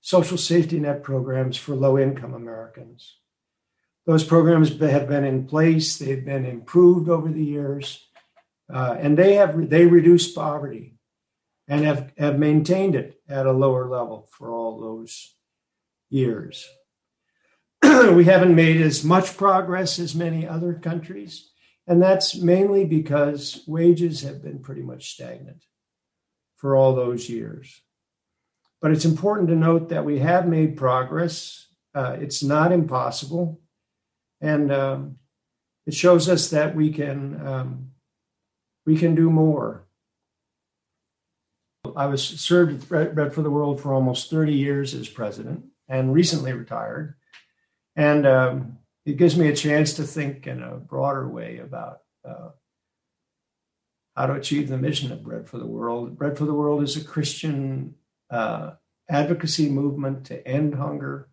social 0.00 0.38
safety 0.38 0.78
net 0.78 1.02
programs 1.02 1.56
for 1.56 1.74
low 1.74 1.98
income 1.98 2.34
Americans. 2.34 3.16
Those 4.06 4.24
programs 4.24 4.76
have 4.80 5.08
been 5.08 5.24
in 5.24 5.46
place, 5.46 5.96
they've 5.96 6.24
been 6.24 6.44
improved 6.44 7.08
over 7.08 7.28
the 7.30 7.44
years, 7.44 8.04
uh, 8.72 8.96
and 8.98 9.16
they 9.16 9.34
have 9.34 9.70
they 9.70 9.86
reduced 9.86 10.34
poverty 10.34 10.96
and 11.68 11.84
have, 11.84 12.12
have 12.18 12.38
maintained 12.38 12.96
it 12.96 13.20
at 13.28 13.46
a 13.46 13.52
lower 13.52 13.88
level 13.88 14.28
for 14.32 14.50
all 14.50 14.80
those 14.80 15.34
years. 16.10 16.68
we 17.82 18.24
haven't 18.24 18.54
made 18.54 18.80
as 18.80 19.04
much 19.04 19.36
progress 19.36 19.98
as 19.98 20.14
many 20.14 20.46
other 20.46 20.74
countries, 20.74 21.50
and 21.86 22.02
that's 22.02 22.36
mainly 22.36 22.84
because 22.84 23.62
wages 23.66 24.22
have 24.22 24.42
been 24.42 24.58
pretty 24.58 24.82
much 24.82 25.12
stagnant 25.12 25.64
for 26.56 26.76
all 26.76 26.94
those 26.94 27.28
years. 27.28 27.82
But 28.80 28.90
it's 28.90 29.04
important 29.04 29.48
to 29.48 29.56
note 29.56 29.88
that 29.90 30.04
we 30.04 30.18
have 30.18 30.46
made 30.46 30.76
progress. 30.76 31.68
Uh, 31.94 32.16
it's 32.20 32.42
not 32.42 32.72
impossible. 32.72 33.61
And 34.42 34.70
um, 34.70 35.16
it 35.86 35.94
shows 35.94 36.28
us 36.28 36.50
that 36.50 36.76
we 36.76 36.92
can, 36.92 37.46
um, 37.46 37.92
we 38.84 38.98
can 38.98 39.14
do 39.14 39.30
more. 39.30 39.86
I 41.96 42.06
was 42.06 42.22
served 42.22 42.92
at 42.92 43.14
Bread 43.14 43.32
for 43.32 43.42
the 43.42 43.50
World 43.50 43.80
for 43.80 43.94
almost 43.94 44.30
30 44.30 44.52
years 44.52 44.94
as 44.94 45.08
president 45.08 45.64
and 45.88 46.12
recently 46.12 46.52
retired. 46.52 47.14
And 47.96 48.26
um, 48.26 48.78
it 49.04 49.16
gives 49.16 49.36
me 49.36 49.48
a 49.48 49.56
chance 49.56 49.94
to 49.94 50.04
think 50.04 50.46
in 50.46 50.62
a 50.62 50.76
broader 50.76 51.26
way 51.28 51.58
about 51.58 52.00
uh, 52.28 52.50
how 54.16 54.26
to 54.26 54.34
achieve 54.34 54.68
the 54.68 54.78
mission 54.78 55.10
of 55.12 55.22
Bread 55.22 55.48
for 55.48 55.58
the 55.58 55.66
World. 55.66 56.16
Bread 56.16 56.38
for 56.38 56.44
the 56.44 56.54
World 56.54 56.82
is 56.82 56.96
a 56.96 57.04
Christian 57.04 57.94
uh, 58.30 58.72
advocacy 59.08 59.68
movement 59.68 60.26
to 60.26 60.46
end 60.46 60.74
hunger. 60.74 61.28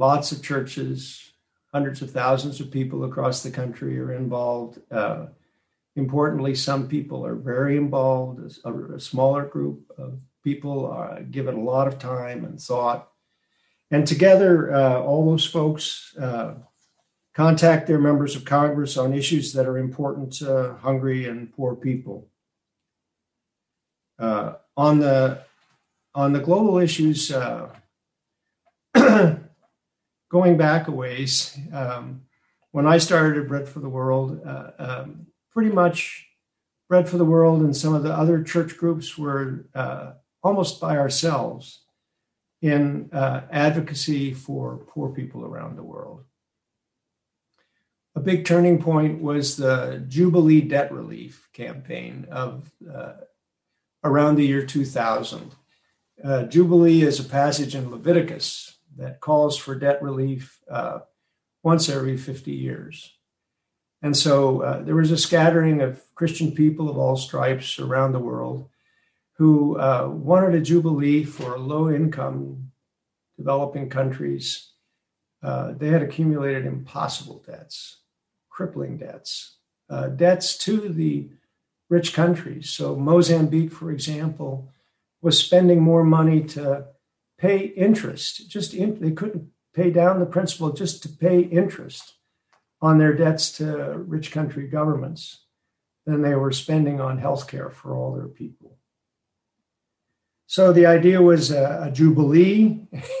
Uh, 0.00 0.06
lots 0.06 0.32
of 0.32 0.42
churches, 0.42 1.32
hundreds 1.72 2.02
of 2.02 2.10
thousands 2.10 2.60
of 2.60 2.70
people 2.70 3.04
across 3.04 3.42
the 3.42 3.50
country 3.50 3.98
are 3.98 4.12
involved. 4.12 4.80
Uh, 4.90 5.26
importantly, 5.96 6.54
some 6.54 6.88
people 6.88 7.24
are 7.24 7.34
very 7.34 7.76
involved. 7.76 8.40
A, 8.64 8.72
a 8.94 9.00
smaller 9.00 9.44
group 9.44 9.90
of 9.98 10.18
people 10.42 10.86
are 10.86 11.22
given 11.22 11.54
a 11.54 11.62
lot 11.62 11.86
of 11.86 11.98
time 11.98 12.44
and 12.44 12.60
thought. 12.60 13.08
And 13.90 14.06
together, 14.06 14.72
uh, 14.72 15.00
all 15.00 15.26
those 15.30 15.44
folks 15.44 16.16
uh, 16.16 16.54
contact 17.34 17.86
their 17.86 17.98
members 17.98 18.36
of 18.36 18.44
Congress 18.44 18.96
on 18.96 19.12
issues 19.12 19.52
that 19.52 19.66
are 19.66 19.78
important 19.78 20.32
to 20.34 20.76
hungry 20.80 21.26
and 21.26 21.52
poor 21.52 21.74
people. 21.74 22.28
Uh, 24.18 24.54
on 24.76 25.00
the 25.00 25.42
on 26.14 26.32
the 26.32 26.40
global 26.40 26.78
issues, 26.78 27.30
uh, 27.30 27.68
going 30.30 30.56
back 30.56 30.88
a 30.88 30.92
ways, 30.92 31.58
um, 31.72 32.22
when 32.70 32.86
I 32.86 32.98
started 32.98 33.42
at 33.42 33.48
Bread 33.48 33.68
for 33.68 33.80
the 33.80 33.88
World, 33.88 34.40
uh, 34.46 34.70
um, 34.78 35.26
pretty 35.52 35.70
much 35.70 36.28
Bread 36.88 37.08
for 37.08 37.18
the 37.18 37.24
World 37.24 37.60
and 37.60 37.76
some 37.76 37.94
of 37.94 38.02
the 38.02 38.12
other 38.12 38.42
church 38.42 38.76
groups 38.78 39.18
were 39.18 39.66
uh, 39.74 40.12
almost 40.42 40.80
by 40.80 40.96
ourselves 40.96 41.82
in 42.62 43.10
uh, 43.12 43.42
advocacy 43.50 44.32
for 44.32 44.76
poor 44.76 45.10
people 45.10 45.44
around 45.44 45.76
the 45.76 45.82
world. 45.82 46.24
A 48.14 48.20
big 48.20 48.44
turning 48.44 48.82
point 48.82 49.22
was 49.22 49.56
the 49.56 50.04
Jubilee 50.08 50.60
debt 50.60 50.92
relief 50.92 51.48
campaign 51.52 52.26
of 52.30 52.70
uh, 52.92 53.12
around 54.04 54.36
the 54.36 54.46
year 54.46 54.64
2000. 54.64 55.54
Uh, 56.22 56.42
Jubilee 56.44 57.02
is 57.02 57.18
a 57.18 57.24
passage 57.24 57.74
in 57.74 57.90
Leviticus 57.90 58.79
that 58.96 59.20
calls 59.20 59.56
for 59.56 59.74
debt 59.74 60.02
relief 60.02 60.60
uh, 60.70 61.00
once 61.62 61.88
every 61.88 62.16
50 62.16 62.52
years. 62.52 63.14
And 64.02 64.16
so 64.16 64.62
uh, 64.62 64.82
there 64.82 64.94
was 64.94 65.10
a 65.10 65.18
scattering 65.18 65.82
of 65.82 66.02
Christian 66.14 66.52
people 66.52 66.88
of 66.88 66.96
all 66.96 67.16
stripes 67.16 67.78
around 67.78 68.12
the 68.12 68.18
world 68.18 68.68
who 69.34 69.78
uh, 69.78 70.08
wanted 70.10 70.54
a 70.54 70.60
jubilee 70.60 71.24
for 71.24 71.58
low 71.58 71.90
income 71.90 72.72
developing 73.36 73.88
countries. 73.88 74.72
Uh, 75.42 75.72
they 75.72 75.88
had 75.88 76.02
accumulated 76.02 76.66
impossible 76.66 77.42
debts, 77.46 78.00
crippling 78.50 78.98
debts, 78.98 79.56
uh, 79.88 80.08
debts 80.08 80.58
to 80.58 80.90
the 80.90 81.30
rich 81.88 82.12
countries. 82.12 82.68
So, 82.70 82.94
Mozambique, 82.96 83.72
for 83.72 83.90
example, 83.90 84.70
was 85.22 85.38
spending 85.38 85.80
more 85.80 86.04
money 86.04 86.42
to 86.42 86.86
pay 87.40 87.58
interest. 87.58 88.48
Just 88.48 88.74
in, 88.74 89.00
they 89.00 89.12
couldn't 89.12 89.48
pay 89.74 89.90
down 89.90 90.20
the 90.20 90.26
principal 90.26 90.72
just 90.72 91.02
to 91.02 91.08
pay 91.08 91.40
interest 91.40 92.14
on 92.82 92.98
their 92.98 93.14
debts 93.14 93.50
to 93.52 93.66
rich 93.98 94.30
country 94.30 94.66
governments 94.66 95.44
than 96.06 96.22
they 96.22 96.34
were 96.34 96.52
spending 96.52 97.00
on 97.00 97.18
health 97.18 97.48
care 97.48 97.70
for 97.70 97.96
all 97.96 98.14
their 98.14 98.28
people. 98.28 98.78
So 100.46 100.72
the 100.72 100.86
idea 100.86 101.22
was 101.22 101.50
a, 101.50 101.84
a 101.86 101.90
jubilee, 101.90 102.80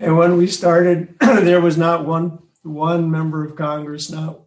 and 0.00 0.16
when 0.16 0.36
we 0.36 0.46
started, 0.46 1.14
there 1.20 1.60
was 1.60 1.76
not 1.76 2.06
one 2.06 2.38
one 2.62 3.10
member 3.10 3.44
of 3.44 3.56
Congress, 3.56 4.10
not 4.10 4.40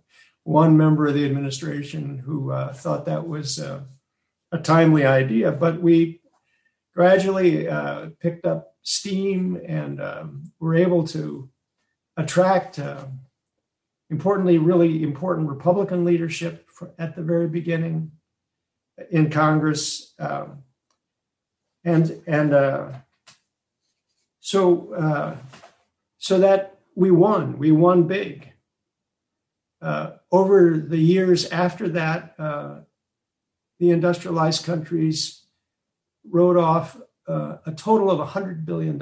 one 0.43 0.75
member 0.75 1.05
of 1.05 1.13
the 1.13 1.25
administration 1.25 2.17
who 2.17 2.51
uh, 2.51 2.73
thought 2.73 3.05
that 3.05 3.27
was 3.27 3.59
uh, 3.59 3.81
a 4.51 4.57
timely 4.57 5.05
idea. 5.05 5.51
But 5.51 5.79
we 5.79 6.21
gradually 6.97 7.69
uh, 7.69 8.09
picked 8.19 8.43
up 8.43 8.73
steam 8.81 9.61
and 9.67 10.01
um, 10.01 10.51
were 10.59 10.73
able 10.73 11.05
to 11.05 11.47
attract 12.17 12.79
uh, 12.79 13.05
importantly, 14.09 14.57
really 14.57 15.03
important 15.03 15.47
Republican 15.47 16.03
leadership 16.03 16.67
at 16.97 17.15
the 17.15 17.21
very 17.21 17.47
beginning 17.47 18.11
in 19.11 19.29
Congress, 19.29 20.15
um, 20.17 20.63
and 21.83 22.19
and 22.25 22.51
uh, 22.51 22.89
so 24.39 24.91
uh, 24.95 25.35
so 26.17 26.39
that 26.39 26.79
we 26.95 27.11
won, 27.11 27.59
we 27.59 27.71
won 27.71 28.07
big. 28.07 28.53
Uh, 29.83 30.13
over 30.31 30.75
the 30.77 30.97
years 30.97 31.45
after 31.49 31.87
that, 31.89 32.33
uh, 32.39 32.79
the 33.79 33.91
industrialized 33.91 34.65
countries 34.65 35.43
wrote 36.29 36.57
off 36.57 36.97
uh, 37.27 37.57
a 37.65 37.71
total 37.71 38.09
of 38.09 38.25
$100 38.25 38.65
billion 38.65 39.01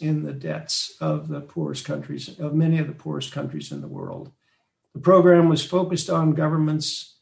in 0.00 0.24
the 0.24 0.32
debts 0.32 0.96
of 1.00 1.28
the 1.28 1.40
poorest 1.40 1.84
countries, 1.84 2.38
of 2.38 2.54
many 2.54 2.78
of 2.78 2.88
the 2.88 2.92
poorest 2.92 3.32
countries 3.32 3.70
in 3.70 3.80
the 3.80 3.88
world. 3.88 4.32
The 4.94 5.00
program 5.00 5.48
was 5.48 5.64
focused 5.64 6.10
on 6.10 6.34
governments 6.34 7.16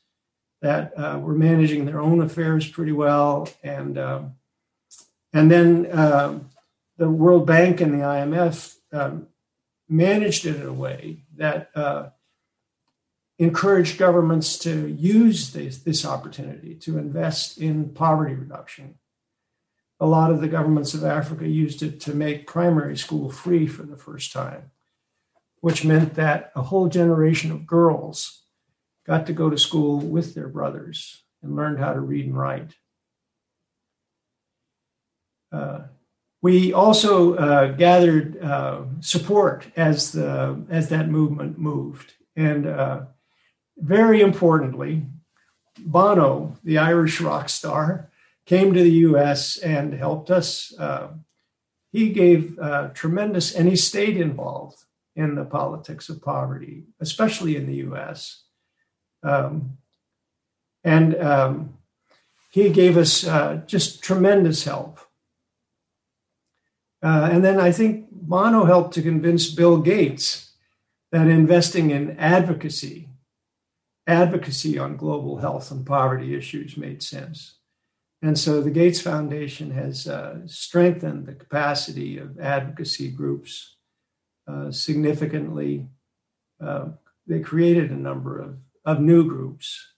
that 0.63 0.93
uh, 0.99 1.19
were 1.19 1.35
managing 1.35 1.85
their 1.85 2.01
own 2.01 2.21
affairs 2.21 2.69
pretty 2.69 2.93
well. 2.93 3.49
And, 3.63 3.97
uh, 3.97 4.23
and 5.33 5.51
then 5.51 5.87
uh, 5.87 6.41
the 6.97 7.11
World 7.11 7.47
Bank 7.47 7.81
and 7.81 7.95
the 7.95 8.05
IMF 8.05 8.77
um, 8.93 9.29
managed 9.89 10.47
it 10.47 10.57
in 10.57 10.67
a 10.67 10.73
way 10.73 11.25
that 11.37 11.71
uh, 11.75 12.09
encouraged 13.39 13.99
governments 13.99 14.59
to 14.59 14.87
use 14.89 15.53
this, 15.53 15.79
this 15.79 16.05
opportunity 16.05 16.75
to 16.77 16.99
invest 16.99 17.59
in 17.59 17.91
poverty 17.91 18.35
reduction 18.35 18.97
a 20.01 20.07
lot 20.07 20.31
of 20.31 20.41
the 20.41 20.49
governments 20.49 20.95
of 20.95 21.05
Africa 21.05 21.47
used 21.47 21.83
it 21.83 22.01
to 22.01 22.15
make 22.15 22.47
primary 22.47 22.97
school 22.97 23.31
free 23.31 23.67
for 23.67 23.83
the 23.83 23.99
first 23.99 24.33
time, 24.33 24.71
which 25.61 25.85
meant 25.85 26.15
that 26.15 26.51
a 26.57 26.63
whole 26.63 26.89
generation 26.89 27.53
of 27.53 27.67
girls 27.67 28.43
got 29.07 29.27
to 29.27 29.33
go 29.35 29.51
to 29.51 29.59
school 29.59 29.99
with 29.99 30.35
their 30.35 30.49
brothers 30.49 31.23
and 31.43 31.55
learned 31.55 31.79
how 31.79 31.93
to 31.93 32.01
read 32.01 32.27
and 32.27 32.39
write. 32.39 32.75
Uh, 35.53 35.81
we 36.43 36.73
also 36.73 37.35
uh, 37.35 37.67
gathered 37.73 38.43
uh, 38.43 38.83
support 39.01 39.67
as 39.77 40.13
the 40.13 40.65
as 40.71 40.89
that 40.89 41.09
movement 41.09 41.59
moved, 41.59 42.15
and 42.35 42.67
uh, 42.67 43.03
very 43.77 44.23
importantly, 44.23 45.07
Bono, 45.79 46.57
the 46.65 46.79
Irish 46.79 47.21
rock 47.21 47.51
star, 47.51 48.10
came 48.47 48.73
to 48.75 48.83
the 48.83 48.91
U.S. 49.09 49.57
and 49.57 49.95
helped 49.95 50.31
us. 50.31 50.73
Uh, 50.79 51.09
he 51.93 52.11
gave 52.11 52.59
uh, 52.59 52.89
tremendous, 52.95 53.55
and 53.55 53.69
he 53.69 53.77
stayed 53.77 54.17
involved 54.17 54.79
in 55.17 55.35
the 55.35 55.45
politics 55.45 56.09
of 56.09 56.23
poverty, 56.23 56.85
especially 57.01 57.57
in 57.57 57.67
the 57.67 57.77
U.S. 57.77 58.45
Um, 59.23 59.79
and 60.85 61.17
um, 61.17 61.79
he 62.51 62.71
gave 62.71 62.97
us 62.97 63.27
uh, 63.27 63.63
just 63.67 64.03
tremendous 64.03 64.65
help. 64.65 64.99
Uh, 67.03 67.29
and 67.33 67.45
then 67.45 67.59
I 67.59 67.73
think 67.73 68.09
Bono 68.11 68.65
helped 68.65 68.95
to 68.95 69.03
convince 69.03 69.51
Bill 69.51 69.79
Gates 69.79 70.53
that 71.13 71.27
investing 71.27 71.91
in 71.91 72.19
advocacy, 72.19 73.09
advocacy 74.07 74.79
on 74.79 74.97
global 74.97 75.39
health 75.39 75.71
and 75.71 75.85
poverty 75.85 76.35
issues 76.35 76.77
made 76.77 77.03
sense. 77.03 77.60
And 78.23 78.39
so 78.39 78.61
the 78.61 78.71
Gates 78.71 79.01
Foundation 79.01 79.71
has 79.71 80.07
uh, 80.07 80.41
strengthened 80.47 81.27
the 81.27 81.35
capacity 81.35 82.19
of 82.19 82.39
advocacy 82.39 83.11
groups 83.11 83.77
uh, 84.47 84.71
significantly. 84.71 85.87
Uh, 86.63 86.89
they 87.27 87.41
created 87.41 87.91
a 87.91 87.97
number 87.97 88.39
of, 88.39 88.59
of 88.85 89.01
new 89.01 89.27
groups 89.27 89.93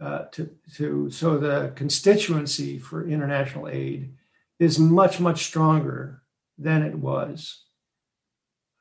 uh, 0.00 0.24
to, 0.32 0.50
to, 0.74 1.10
so 1.10 1.38
the 1.38 1.72
constituency 1.76 2.78
for 2.78 3.06
international 3.08 3.68
aid 3.68 4.12
is 4.58 4.78
much, 4.78 5.20
much 5.20 5.44
stronger 5.44 6.22
than 6.58 6.82
it 6.82 6.96
was. 6.96 7.62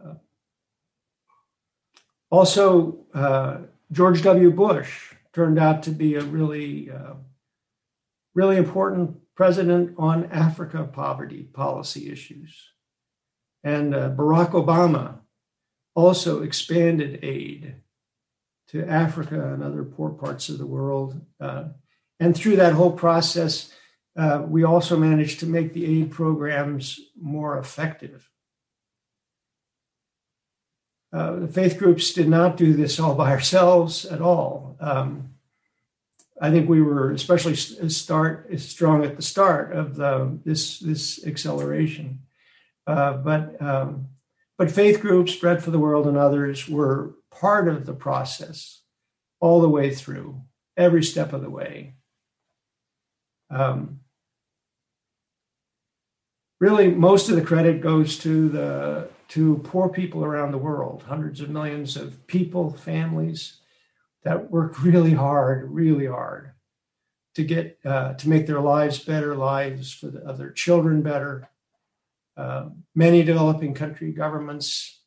Uh, 0.04 0.16
also, 2.32 2.98
uh, 3.14 3.58
George 3.92 4.24
W. 4.24 4.50
Bush 4.50 5.14
turned 5.34 5.60
out 5.60 5.84
to 5.84 5.92
be 5.92 6.16
a 6.16 6.24
really 6.24 6.90
really 8.34 8.58
important 8.58 9.18
president 9.36 9.96
on 9.98 10.26
Africa 10.32 10.84
poverty 10.92 11.44
policy 11.44 12.12
issues. 12.12 12.70
And 13.64 13.96
uh, 13.96 14.10
Barack 14.10 14.52
Obama 14.52 15.20
also 15.96 16.44
expanded 16.44 17.20
aid 17.24 17.76
to 18.70 18.88
Africa 18.88 19.54
and 19.54 19.64
other 19.64 19.84
poor 19.84 20.10
parts 20.10 20.50
of 20.50 20.58
the 20.58 20.66
world. 20.66 21.22
Uh, 21.40 21.66
and 22.20 22.36
through 22.36 22.58
that 22.58 22.74
whole 22.74 22.92
process, 22.92 23.72
uh, 24.16 24.44
we 24.46 24.64
also 24.64 24.98
managed 24.98 25.40
to 25.40 25.46
make 25.46 25.74
the 25.74 25.86
aid 25.86 26.12
programs 26.12 27.00
more 27.20 27.58
effective. 27.58 28.30
Uh, 31.12 31.36
the 31.36 31.48
faith 31.48 31.78
groups 31.78 32.14
did 32.14 32.28
not 32.28 32.58
do 32.58 32.74
this 32.74 33.00
all 33.00 33.14
by 33.14 33.32
ourselves 33.32 34.06
at 34.06 34.22
all. 34.22 34.76
Um, 34.80 35.33
I 36.44 36.52
think 36.52 36.68
we 36.68 36.82
were 36.82 37.12
especially 37.12 37.56
start 37.56 38.50
strong 38.60 39.06
at 39.06 39.16
the 39.16 39.22
start 39.22 39.72
of 39.72 39.96
the 39.96 40.38
this 40.44 40.78
this 40.80 41.26
acceleration. 41.26 42.24
Uh, 42.86 43.14
but 43.14 43.62
um, 43.62 44.10
but 44.58 44.70
faith 44.70 45.00
groups, 45.00 45.34
Bread 45.38 45.64
for 45.64 45.72
the 45.72 45.80
World, 45.80 46.06
and 46.06 46.18
others 46.18 46.68
were 46.68 47.16
part 47.32 47.70
of 47.70 47.86
the 47.86 47.94
process 47.94 48.82
all 49.40 49.62
the 49.62 49.70
way 49.70 49.96
through, 49.96 50.42
every 50.76 51.02
step 51.02 51.32
of 51.32 51.42
the 51.42 51.50
way. 51.50 51.96
Um, 53.50 54.02
really, 56.60 56.92
most 56.92 57.30
of 57.30 57.38
the 57.38 57.42
credit 57.42 57.80
goes 57.80 58.18
to 58.20 58.50
the 58.50 59.08
to 59.30 59.60
poor 59.64 59.88
people 59.88 60.26
around 60.26 60.52
the 60.52 60.58
world, 60.58 61.04
hundreds 61.08 61.40
of 61.40 61.50
millions 61.50 61.96
of 61.96 62.28
people, 62.28 62.74
families 62.74 63.62
that 64.24 64.50
work 64.50 64.82
really 64.82 65.14
hard, 65.14 65.70
really 65.72 66.06
hard 66.06 66.52
to 67.36 67.44
get 67.44 67.80
uh, 67.86 68.14
to 68.14 68.30
make 68.30 68.48
their 68.48 68.60
lives 68.60 69.00
better, 69.00 69.36
lives 69.36 69.94
for 69.94 70.08
the, 70.08 70.20
of 70.20 70.38
their 70.38 70.52
children 70.52 71.02
better. 71.02 71.50
Uh, 72.36 72.70
many 72.96 73.24
developing 73.24 73.74
country 73.74 74.12
governments 74.12 75.02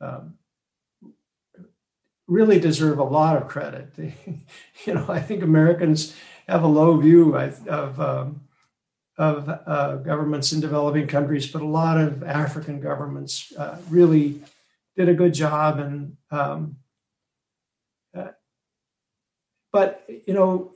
um, 0.00 0.34
really 2.26 2.58
deserve 2.58 2.98
a 2.98 3.04
lot 3.04 3.36
of 3.36 3.48
credit. 3.48 3.94
They, 3.96 4.14
you 4.84 4.94
know, 4.94 5.06
I 5.08 5.20
think 5.20 5.42
Americans 5.42 6.14
have 6.48 6.62
a 6.62 6.68
low 6.68 6.96
view 6.96 7.36
of 7.36 8.00
um, 8.00 8.42
of 9.18 9.48
uh, 9.48 9.96
governments 9.96 10.52
in 10.52 10.60
developing 10.60 11.06
countries, 11.06 11.46
but 11.50 11.60
a 11.60 11.66
lot 11.66 11.98
of 12.00 12.22
African 12.22 12.80
governments 12.80 13.52
uh, 13.58 13.76
really 13.90 14.40
did 14.96 15.10
a 15.10 15.14
good 15.14 15.34
job 15.34 15.78
and 15.78 16.16
um, 16.30 16.76
but 19.72 20.04
you 20.26 20.34
know, 20.34 20.72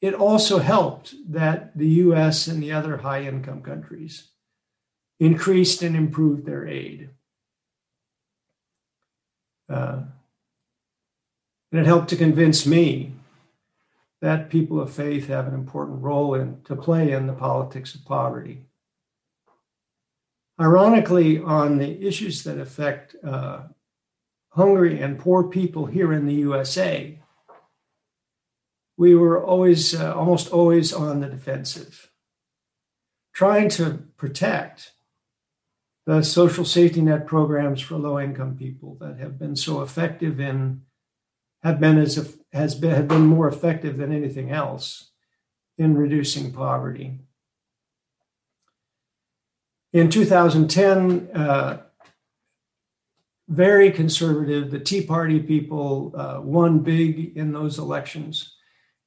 it 0.00 0.14
also 0.14 0.58
helped 0.58 1.14
that 1.28 1.76
the 1.76 1.88
US 2.04 2.46
and 2.46 2.62
the 2.62 2.72
other 2.72 2.98
high 2.98 3.22
income 3.22 3.62
countries 3.62 4.28
increased 5.18 5.82
and 5.82 5.94
improved 5.94 6.46
their 6.46 6.66
aid. 6.66 7.10
Uh, 9.68 10.02
And 11.70 11.80
it 11.80 11.86
helped 11.86 12.08
to 12.08 12.16
convince 12.16 12.66
me 12.66 13.12
that 14.20 14.50
people 14.50 14.80
of 14.80 14.92
faith 14.92 15.28
have 15.28 15.46
an 15.46 15.54
important 15.54 16.02
role 16.02 16.34
in, 16.34 16.60
to 16.64 16.74
play 16.74 17.12
in 17.12 17.26
the 17.26 17.32
politics 17.32 17.94
of 17.94 18.04
poverty. 18.04 18.64
Ironically, 20.60 21.38
on 21.38 21.78
the 21.78 22.04
issues 22.04 22.42
that 22.42 22.58
affect 22.58 23.14
uh, 23.24 23.60
hungry 24.48 25.00
and 25.00 25.18
poor 25.18 25.44
people 25.44 25.86
here 25.86 26.12
in 26.12 26.26
the 26.26 26.34
USA, 26.34 27.19
we 29.00 29.14
were 29.14 29.42
always, 29.42 29.94
uh, 29.98 30.14
almost 30.14 30.50
always 30.50 30.92
on 30.92 31.20
the 31.20 31.26
defensive, 31.26 32.10
trying 33.32 33.70
to 33.70 34.04
protect 34.18 34.92
the 36.04 36.22
social 36.22 36.66
safety 36.66 37.00
net 37.00 37.26
programs 37.26 37.80
for 37.80 37.96
low 37.96 38.20
income 38.20 38.54
people 38.58 38.98
that 39.00 39.18
have 39.18 39.38
been 39.38 39.56
so 39.56 39.80
effective 39.80 40.38
in, 40.38 40.82
have 41.62 41.80
been 41.80 41.96
as 41.96 42.18
if, 42.18 42.36
has 42.52 42.74
been, 42.74 42.90
have 42.90 43.08
been 43.08 43.24
more 43.24 43.48
effective 43.48 43.96
than 43.96 44.12
anything 44.12 44.50
else 44.50 45.12
in 45.78 45.96
reducing 45.96 46.52
poverty. 46.52 47.20
In 49.94 50.10
2010, 50.10 51.30
uh, 51.34 51.78
very 53.48 53.90
conservative, 53.90 54.70
the 54.70 54.78
Tea 54.78 55.06
Party 55.06 55.40
people 55.40 56.12
uh, 56.14 56.42
won 56.42 56.80
big 56.80 57.34
in 57.38 57.54
those 57.54 57.78
elections. 57.78 58.56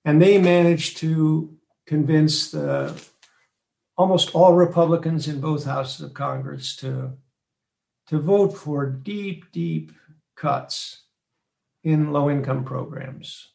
And 0.05 0.21
they 0.21 0.37
managed 0.37 0.97
to 0.97 1.55
convince 1.85 2.51
the 2.51 3.01
almost 3.97 4.33
all 4.33 4.53
Republicans 4.53 5.27
in 5.27 5.39
both 5.39 5.65
houses 5.65 6.01
of 6.01 6.13
Congress 6.13 6.75
to, 6.77 7.13
to 8.07 8.19
vote 8.19 8.49
for 8.49 8.85
deep, 8.85 9.51
deep 9.51 9.91
cuts 10.35 11.03
in 11.83 12.11
low 12.11 12.29
income 12.29 12.63
programs. 12.63 13.49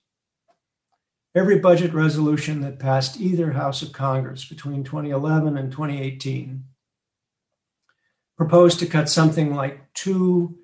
Every 1.35 1.59
budget 1.59 1.93
resolution 1.93 2.63
that 2.63 2.79
passed 2.79 3.21
either 3.21 3.53
House 3.53 3.83
of 3.83 3.93
Congress 3.93 4.45
between 4.45 4.85
2011 4.85 5.57
and 5.57 5.71
2018 5.71 6.65
proposed 8.37 8.79
to 8.79 8.87
cut 8.87 9.09
something 9.09 9.55
like 9.55 9.93
$2 9.95 10.55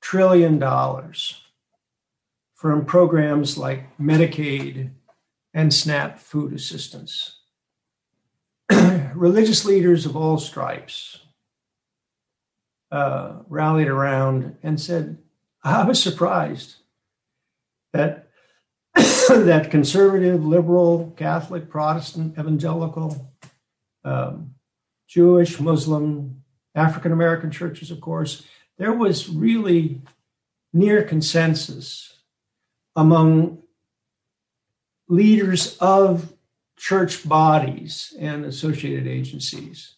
trillion 0.00 0.60
from 2.54 2.86
programs 2.86 3.58
like 3.58 3.96
Medicaid 3.98 4.90
and 5.56 5.72
SNAP 5.72 6.18
food 6.18 6.52
assistance. 6.52 7.38
Religious 9.14 9.64
leaders 9.64 10.04
of 10.04 10.14
all 10.14 10.36
stripes 10.36 11.20
uh, 12.92 13.38
rallied 13.48 13.88
around 13.88 14.58
and 14.62 14.78
said, 14.78 15.16
I 15.64 15.84
was 15.84 16.00
surprised 16.00 16.76
that 17.94 18.28
that 18.94 19.68
conservative, 19.70 20.44
liberal, 20.44 21.14
Catholic, 21.16 21.70
Protestant, 21.70 22.38
evangelical, 22.38 23.32
um, 24.04 24.54
Jewish, 25.08 25.58
Muslim, 25.58 26.42
African 26.74 27.12
American 27.12 27.50
churches, 27.50 27.90
of 27.90 28.02
course, 28.02 28.42
there 28.76 28.92
was 28.92 29.30
really 29.30 30.02
near 30.74 31.02
consensus 31.02 32.12
among 32.94 33.62
leaders 35.08 35.76
of 35.78 36.32
church 36.76 37.26
bodies 37.28 38.14
and 38.18 38.44
associated 38.44 39.06
agencies 39.06 39.94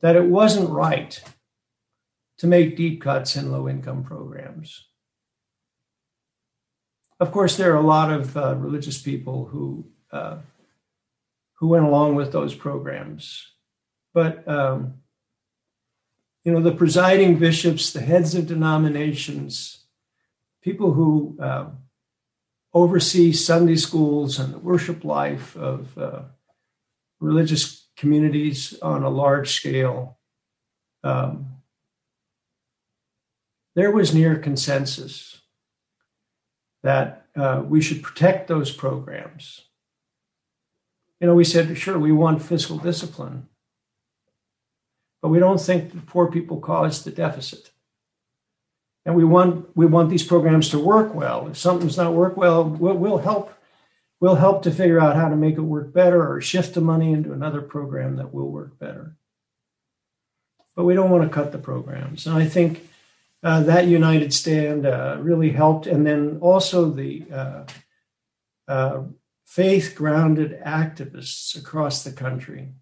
that 0.00 0.16
it 0.16 0.24
wasn't 0.24 0.70
right 0.70 1.22
to 2.38 2.46
make 2.46 2.76
deep 2.76 3.02
cuts 3.02 3.36
in 3.36 3.52
low 3.52 3.68
income 3.68 4.02
programs. 4.02 4.86
Of 7.18 7.32
course, 7.32 7.56
there 7.56 7.74
are 7.74 7.82
a 7.82 7.86
lot 7.86 8.10
of 8.10 8.34
uh, 8.34 8.56
religious 8.56 9.00
people 9.00 9.44
who 9.46 9.86
uh, 10.10 10.38
who 11.56 11.68
went 11.68 11.84
along 11.84 12.14
with 12.14 12.32
those 12.32 12.54
programs, 12.54 13.46
but 14.14 14.48
um, 14.48 14.94
you 16.44 16.52
know 16.52 16.62
the 16.62 16.72
presiding 16.72 17.38
bishops, 17.38 17.92
the 17.92 18.00
heads 18.00 18.34
of 18.34 18.46
denominations, 18.46 19.84
people 20.62 20.94
who 20.94 21.36
uh, 21.38 21.66
oversee 22.72 23.32
Sunday 23.32 23.76
schools 23.76 24.38
and 24.38 24.54
the 24.54 24.58
worship 24.58 25.04
life 25.04 25.56
of 25.56 25.96
uh, 25.98 26.22
religious 27.18 27.88
communities 27.96 28.78
on 28.80 29.02
a 29.02 29.10
large 29.10 29.52
scale. 29.52 30.18
Um, 31.02 31.62
there 33.74 33.90
was 33.90 34.14
near 34.14 34.36
consensus 34.36 35.40
that 36.82 37.26
uh, 37.36 37.62
we 37.64 37.80
should 37.80 38.02
protect 38.02 38.48
those 38.48 38.70
programs. 38.70 39.62
You 41.20 41.26
know, 41.26 41.34
we 41.34 41.44
said, 41.44 41.76
sure, 41.76 41.98
we 41.98 42.12
want 42.12 42.42
fiscal 42.42 42.78
discipline, 42.78 43.48
but 45.20 45.28
we 45.28 45.38
don't 45.38 45.60
think 45.60 45.92
that 45.92 46.06
poor 46.06 46.30
people 46.30 46.60
cause 46.60 47.04
the 47.04 47.10
deficit 47.10 47.69
and 49.04 49.14
we 49.14 49.24
want 49.24 49.74
we 49.76 49.86
want 49.86 50.10
these 50.10 50.24
programs 50.24 50.68
to 50.70 50.78
work 50.78 51.14
well. 51.14 51.48
If 51.48 51.58
something's 51.58 51.96
not 51.96 52.12
work 52.12 52.36
well, 52.36 52.64
we'll, 52.64 52.96
we'll 52.96 53.18
help 53.18 53.54
we'll 54.20 54.36
help 54.36 54.62
to 54.62 54.70
figure 54.70 55.00
out 55.00 55.16
how 55.16 55.28
to 55.28 55.36
make 55.36 55.56
it 55.56 55.62
work 55.62 55.92
better 55.92 56.30
or 56.30 56.40
shift 56.40 56.74
the 56.74 56.80
money 56.80 57.12
into 57.12 57.32
another 57.32 57.62
program 57.62 58.16
that 58.16 58.34
will 58.34 58.50
work 58.50 58.78
better. 58.78 59.16
But 60.76 60.84
we 60.84 60.94
don't 60.94 61.10
want 61.10 61.24
to 61.24 61.34
cut 61.34 61.52
the 61.52 61.58
programs, 61.58 62.26
and 62.26 62.36
I 62.36 62.46
think 62.46 62.88
uh, 63.42 63.62
that 63.62 63.86
united 63.86 64.34
stand 64.34 64.86
uh, 64.86 65.16
really 65.20 65.50
helped. 65.50 65.86
And 65.86 66.06
then 66.06 66.38
also 66.40 66.90
the 66.90 67.24
uh, 67.32 67.64
uh 68.68 69.02
faith 69.46 69.94
grounded 69.96 70.60
activists 70.64 71.58
across 71.58 72.04
the 72.04 72.12
country 72.12 72.72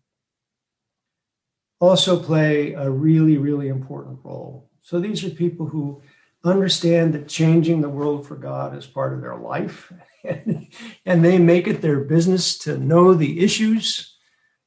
also 1.80 2.20
play 2.20 2.72
a 2.74 2.90
really 2.90 3.38
really 3.38 3.68
important 3.68 4.18
role. 4.24 4.67
So 4.88 4.98
these 4.98 5.22
are 5.22 5.28
people 5.28 5.66
who 5.66 6.00
understand 6.42 7.12
that 7.12 7.28
changing 7.28 7.82
the 7.82 7.90
world 7.90 8.26
for 8.26 8.36
God 8.36 8.74
is 8.74 8.86
part 8.86 9.12
of 9.12 9.20
their 9.20 9.36
life. 9.36 9.92
and 10.24 11.22
they 11.22 11.38
make 11.38 11.66
it 11.66 11.82
their 11.82 12.00
business 12.00 12.56
to 12.60 12.78
know 12.78 13.12
the 13.12 13.40
issues 13.40 14.16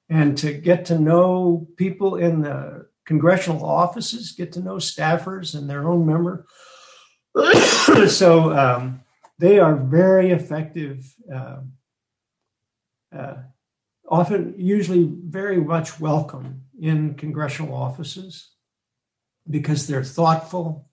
and 0.09 0.37
to 0.37 0.53
get 0.53 0.85
to 0.85 0.99
know 0.99 1.67
people 1.75 2.17
in 2.17 2.43
the 2.43 2.87
congressional 3.03 3.65
offices, 3.65 4.33
get 4.33 4.51
to 4.51 4.59
know 4.59 4.75
staffers 4.75 5.55
and 5.55 5.67
their 5.67 5.87
own 5.87 6.05
member. 6.05 6.45
so 8.07 8.55
um, 8.55 9.01
they 9.39 9.57
are 9.57 9.75
very 9.75 10.29
effective, 10.29 11.15
uh, 11.33 11.61
uh, 13.11 13.37
often, 14.07 14.53
usually 14.55 15.11
very 15.23 15.57
much 15.57 15.99
welcome 15.99 16.65
in 16.79 17.15
congressional 17.15 17.73
offices 17.73 18.51
because 19.51 19.87
they're 19.87 20.03
thoughtful 20.03 20.89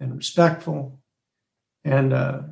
and 0.00 0.16
respectful, 0.16 1.00
and 1.84 2.12
uh, 2.12 2.42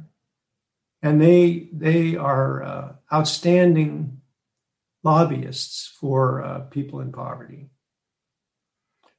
and 1.03 1.21
they 1.21 1.69
they 1.73 2.17
are 2.17 2.63
uh, 2.63 2.93
outstanding 3.13 4.21
lobbyists 5.03 5.93
for 6.01 6.43
uh, 6.43 6.59
people 6.61 7.01
in 7.01 7.13
poverty. 7.13 7.71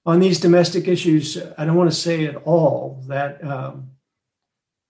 On 0.06 0.20
these 0.20 0.40
domestic 0.40 0.88
issues, 0.88 1.38
I 1.58 1.66
don't 1.66 1.76
want 1.76 1.90
to 1.90 1.96
say 1.96 2.26
at 2.26 2.36
all 2.36 3.04
that 3.08 3.44
um, 3.44 3.92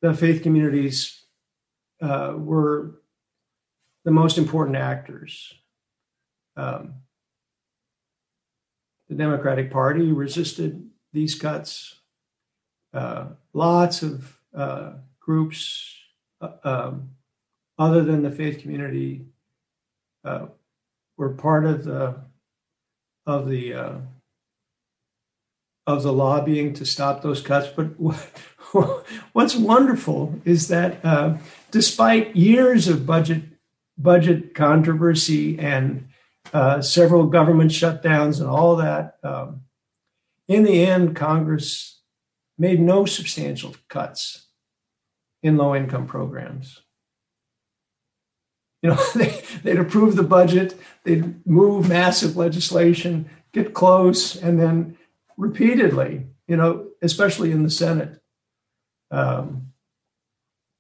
the 0.02 0.13
faith 0.13 0.43
communities 0.43 1.23
uh, 2.02 2.34
were 2.36 3.02
the 4.06 4.12
most 4.12 4.38
important 4.38 4.78
actors. 4.78 5.54
Um, 6.56 6.95
the 9.10 9.15
Democratic 9.15 9.71
Party 9.71 10.12
resisted 10.12 10.88
these 11.13 11.36
cuts 11.36 12.00
uh, 12.93 13.26
lots 13.54 14.02
of 14.02 14.39
uh, 14.56 14.93
groups 15.19 15.95
uh, 16.41 16.50
um, 16.63 17.10
other 17.78 18.04
than 18.04 18.24
the 18.24 18.32
faith 18.32 18.62
community 18.62 19.26
uh, 20.24 20.48
were 21.17 21.30
part 21.30 21.65
of 21.65 21.84
the 21.84 22.15
of 23.26 23.48
the 23.48 23.74
uh, 23.74 23.95
of 25.86 26.04
the 26.04 26.12
lobbying 26.12 26.74
to 26.74 26.86
stop 26.86 27.22
those 27.22 27.41
cuts. 27.41 27.67
But 27.76 27.86
what's 29.34 29.56
wonderful 29.56 30.39
is 30.45 30.67
that 30.69 31.39
despite 31.72 32.36
years 32.36 32.88
of 32.88 33.06
budget 33.06 33.43
budget 33.98 34.56
controversy 34.56 35.60
and 35.60 36.08
several 36.82 37.28
government 37.28 37.72
shutdowns 37.72 38.39
and 38.39 38.50
all 38.50 38.78
that, 38.78 39.17
um, 39.24 39.62
in 40.49 40.63
the 40.63 40.83
end, 40.85 41.15
Congress 41.15 42.01
made 42.57 42.81
no 42.81 43.05
substantial 43.05 43.75
cuts 43.88 44.47
in 45.43 45.55
low 45.55 45.75
income 45.75 46.07
programs. 46.07 46.81
You 48.81 48.89
know, 48.89 48.99
they, 49.15 49.43
would 49.63 49.79
approve 49.79 50.15
the 50.15 50.23
budget, 50.23 50.73
they'd 51.03 51.45
move 51.45 51.88
massive 51.88 52.35
legislation, 52.35 53.29
get 53.53 53.75
close, 53.75 54.35
and 54.35 54.59
then 54.59 54.97
repeatedly, 55.38 56.25
you 56.47 56.57
know, 56.57 56.88
especially 57.01 57.51
in 57.51 57.62
the 57.62 57.69
Senate, 57.69 58.19
um, 59.12 59.67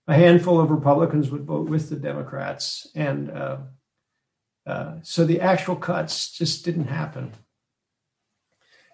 a 0.07 0.15
handful 0.15 0.59
of 0.59 0.71
Republicans 0.71 1.29
would 1.29 1.43
vote 1.43 1.69
with 1.69 1.89
the 1.89 1.95
Democrats. 1.95 2.87
And 2.95 3.29
uh, 3.29 3.57
uh, 4.65 4.93
so 5.03 5.25
the 5.25 5.41
actual 5.41 5.75
cuts 5.75 6.31
just 6.31 6.65
didn't 6.65 6.87
happen. 6.87 7.33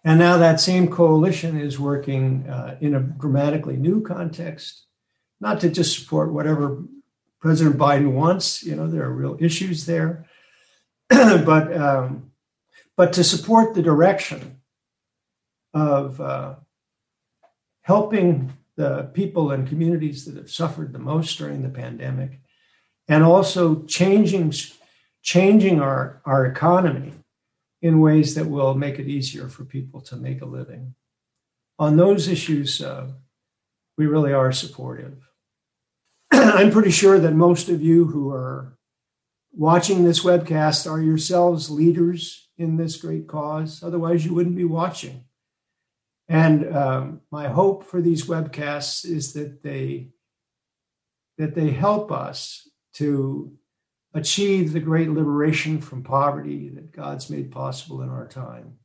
And 0.05 0.19
now 0.19 0.37
that 0.37 0.59
same 0.59 0.87
coalition 0.87 1.59
is 1.59 1.79
working 1.79 2.47
uh, 2.47 2.77
in 2.79 2.93
a 2.93 2.99
dramatically 2.99 3.75
new 3.75 4.01
context, 4.01 4.85
not 5.41 5.59
to 5.61 5.69
just 5.69 5.99
support 5.99 6.31
whatever 6.31 6.83
President 7.41 7.75
Biden 7.77 8.11
wants. 8.11 8.61
You 8.61 8.75
know, 8.75 8.87
there 8.87 9.03
are 9.03 9.11
real 9.11 9.35
issues 9.39 9.87
there, 9.87 10.27
but 11.09 11.75
um, 11.75 12.31
but 12.95 13.13
to 13.13 13.23
support 13.23 13.73
the 13.73 13.81
direction 13.81 14.61
of 15.73 16.21
uh, 16.21 16.53
helping 17.81 18.53
the 18.75 19.09
people 19.15 19.49
and 19.49 19.67
communities 19.67 20.25
that 20.25 20.35
have 20.35 20.51
suffered 20.51 20.93
the 20.93 20.99
most 20.99 21.35
during 21.39 21.63
the 21.63 21.69
pandemic, 21.69 22.39
and 23.07 23.23
also 23.23 23.83
changing 23.85 24.53
changing 25.23 25.81
our, 25.81 26.21
our 26.25 26.45
economy 26.45 27.11
in 27.81 27.99
ways 27.99 28.35
that 28.35 28.47
will 28.47 28.73
make 28.73 28.99
it 28.99 29.07
easier 29.07 29.49
for 29.49 29.65
people 29.65 30.01
to 30.01 30.15
make 30.15 30.41
a 30.41 30.45
living. 30.45 30.95
On 31.77 31.97
those 31.97 32.27
issues, 32.27 32.81
uh, 32.81 33.07
we 33.97 34.05
really 34.05 34.33
are 34.33 34.51
supportive. 34.51 35.29
I'm 36.31 36.71
pretty 36.71 36.91
sure 36.91 37.19
that 37.19 37.33
most 37.33 37.69
of 37.69 37.81
you 37.81 38.05
who 38.05 38.31
are 38.31 38.77
watching 39.51 40.03
this 40.03 40.23
webcast 40.23 40.89
are 40.89 41.01
yourselves 41.01 41.69
leaders 41.69 42.49
in 42.57 42.77
this 42.77 42.97
great 42.97 43.27
cause. 43.27 43.83
Otherwise, 43.83 44.25
you 44.25 44.33
wouldn't 44.33 44.55
be 44.55 44.65
watching. 44.65 45.25
And 46.27 46.75
um, 46.75 47.21
my 47.31 47.47
hope 47.47 47.85
for 47.85 48.01
these 48.01 48.25
webcasts 48.25 49.05
is 49.05 49.33
that 49.33 49.61
they 49.63 50.09
that 51.37 51.53
they 51.53 51.69
help 51.69 52.11
us 52.11 52.67
to 52.93 53.51
achieve 54.15 54.71
the 54.71 54.79
great 54.79 55.09
liberation 55.09 55.81
from 55.81 56.01
poverty 56.01 56.69
that 56.69 56.91
God's 56.91 57.29
made 57.29 57.51
possible 57.51 58.01
in 58.01 58.09
our 58.09 58.27
time. 58.27 58.77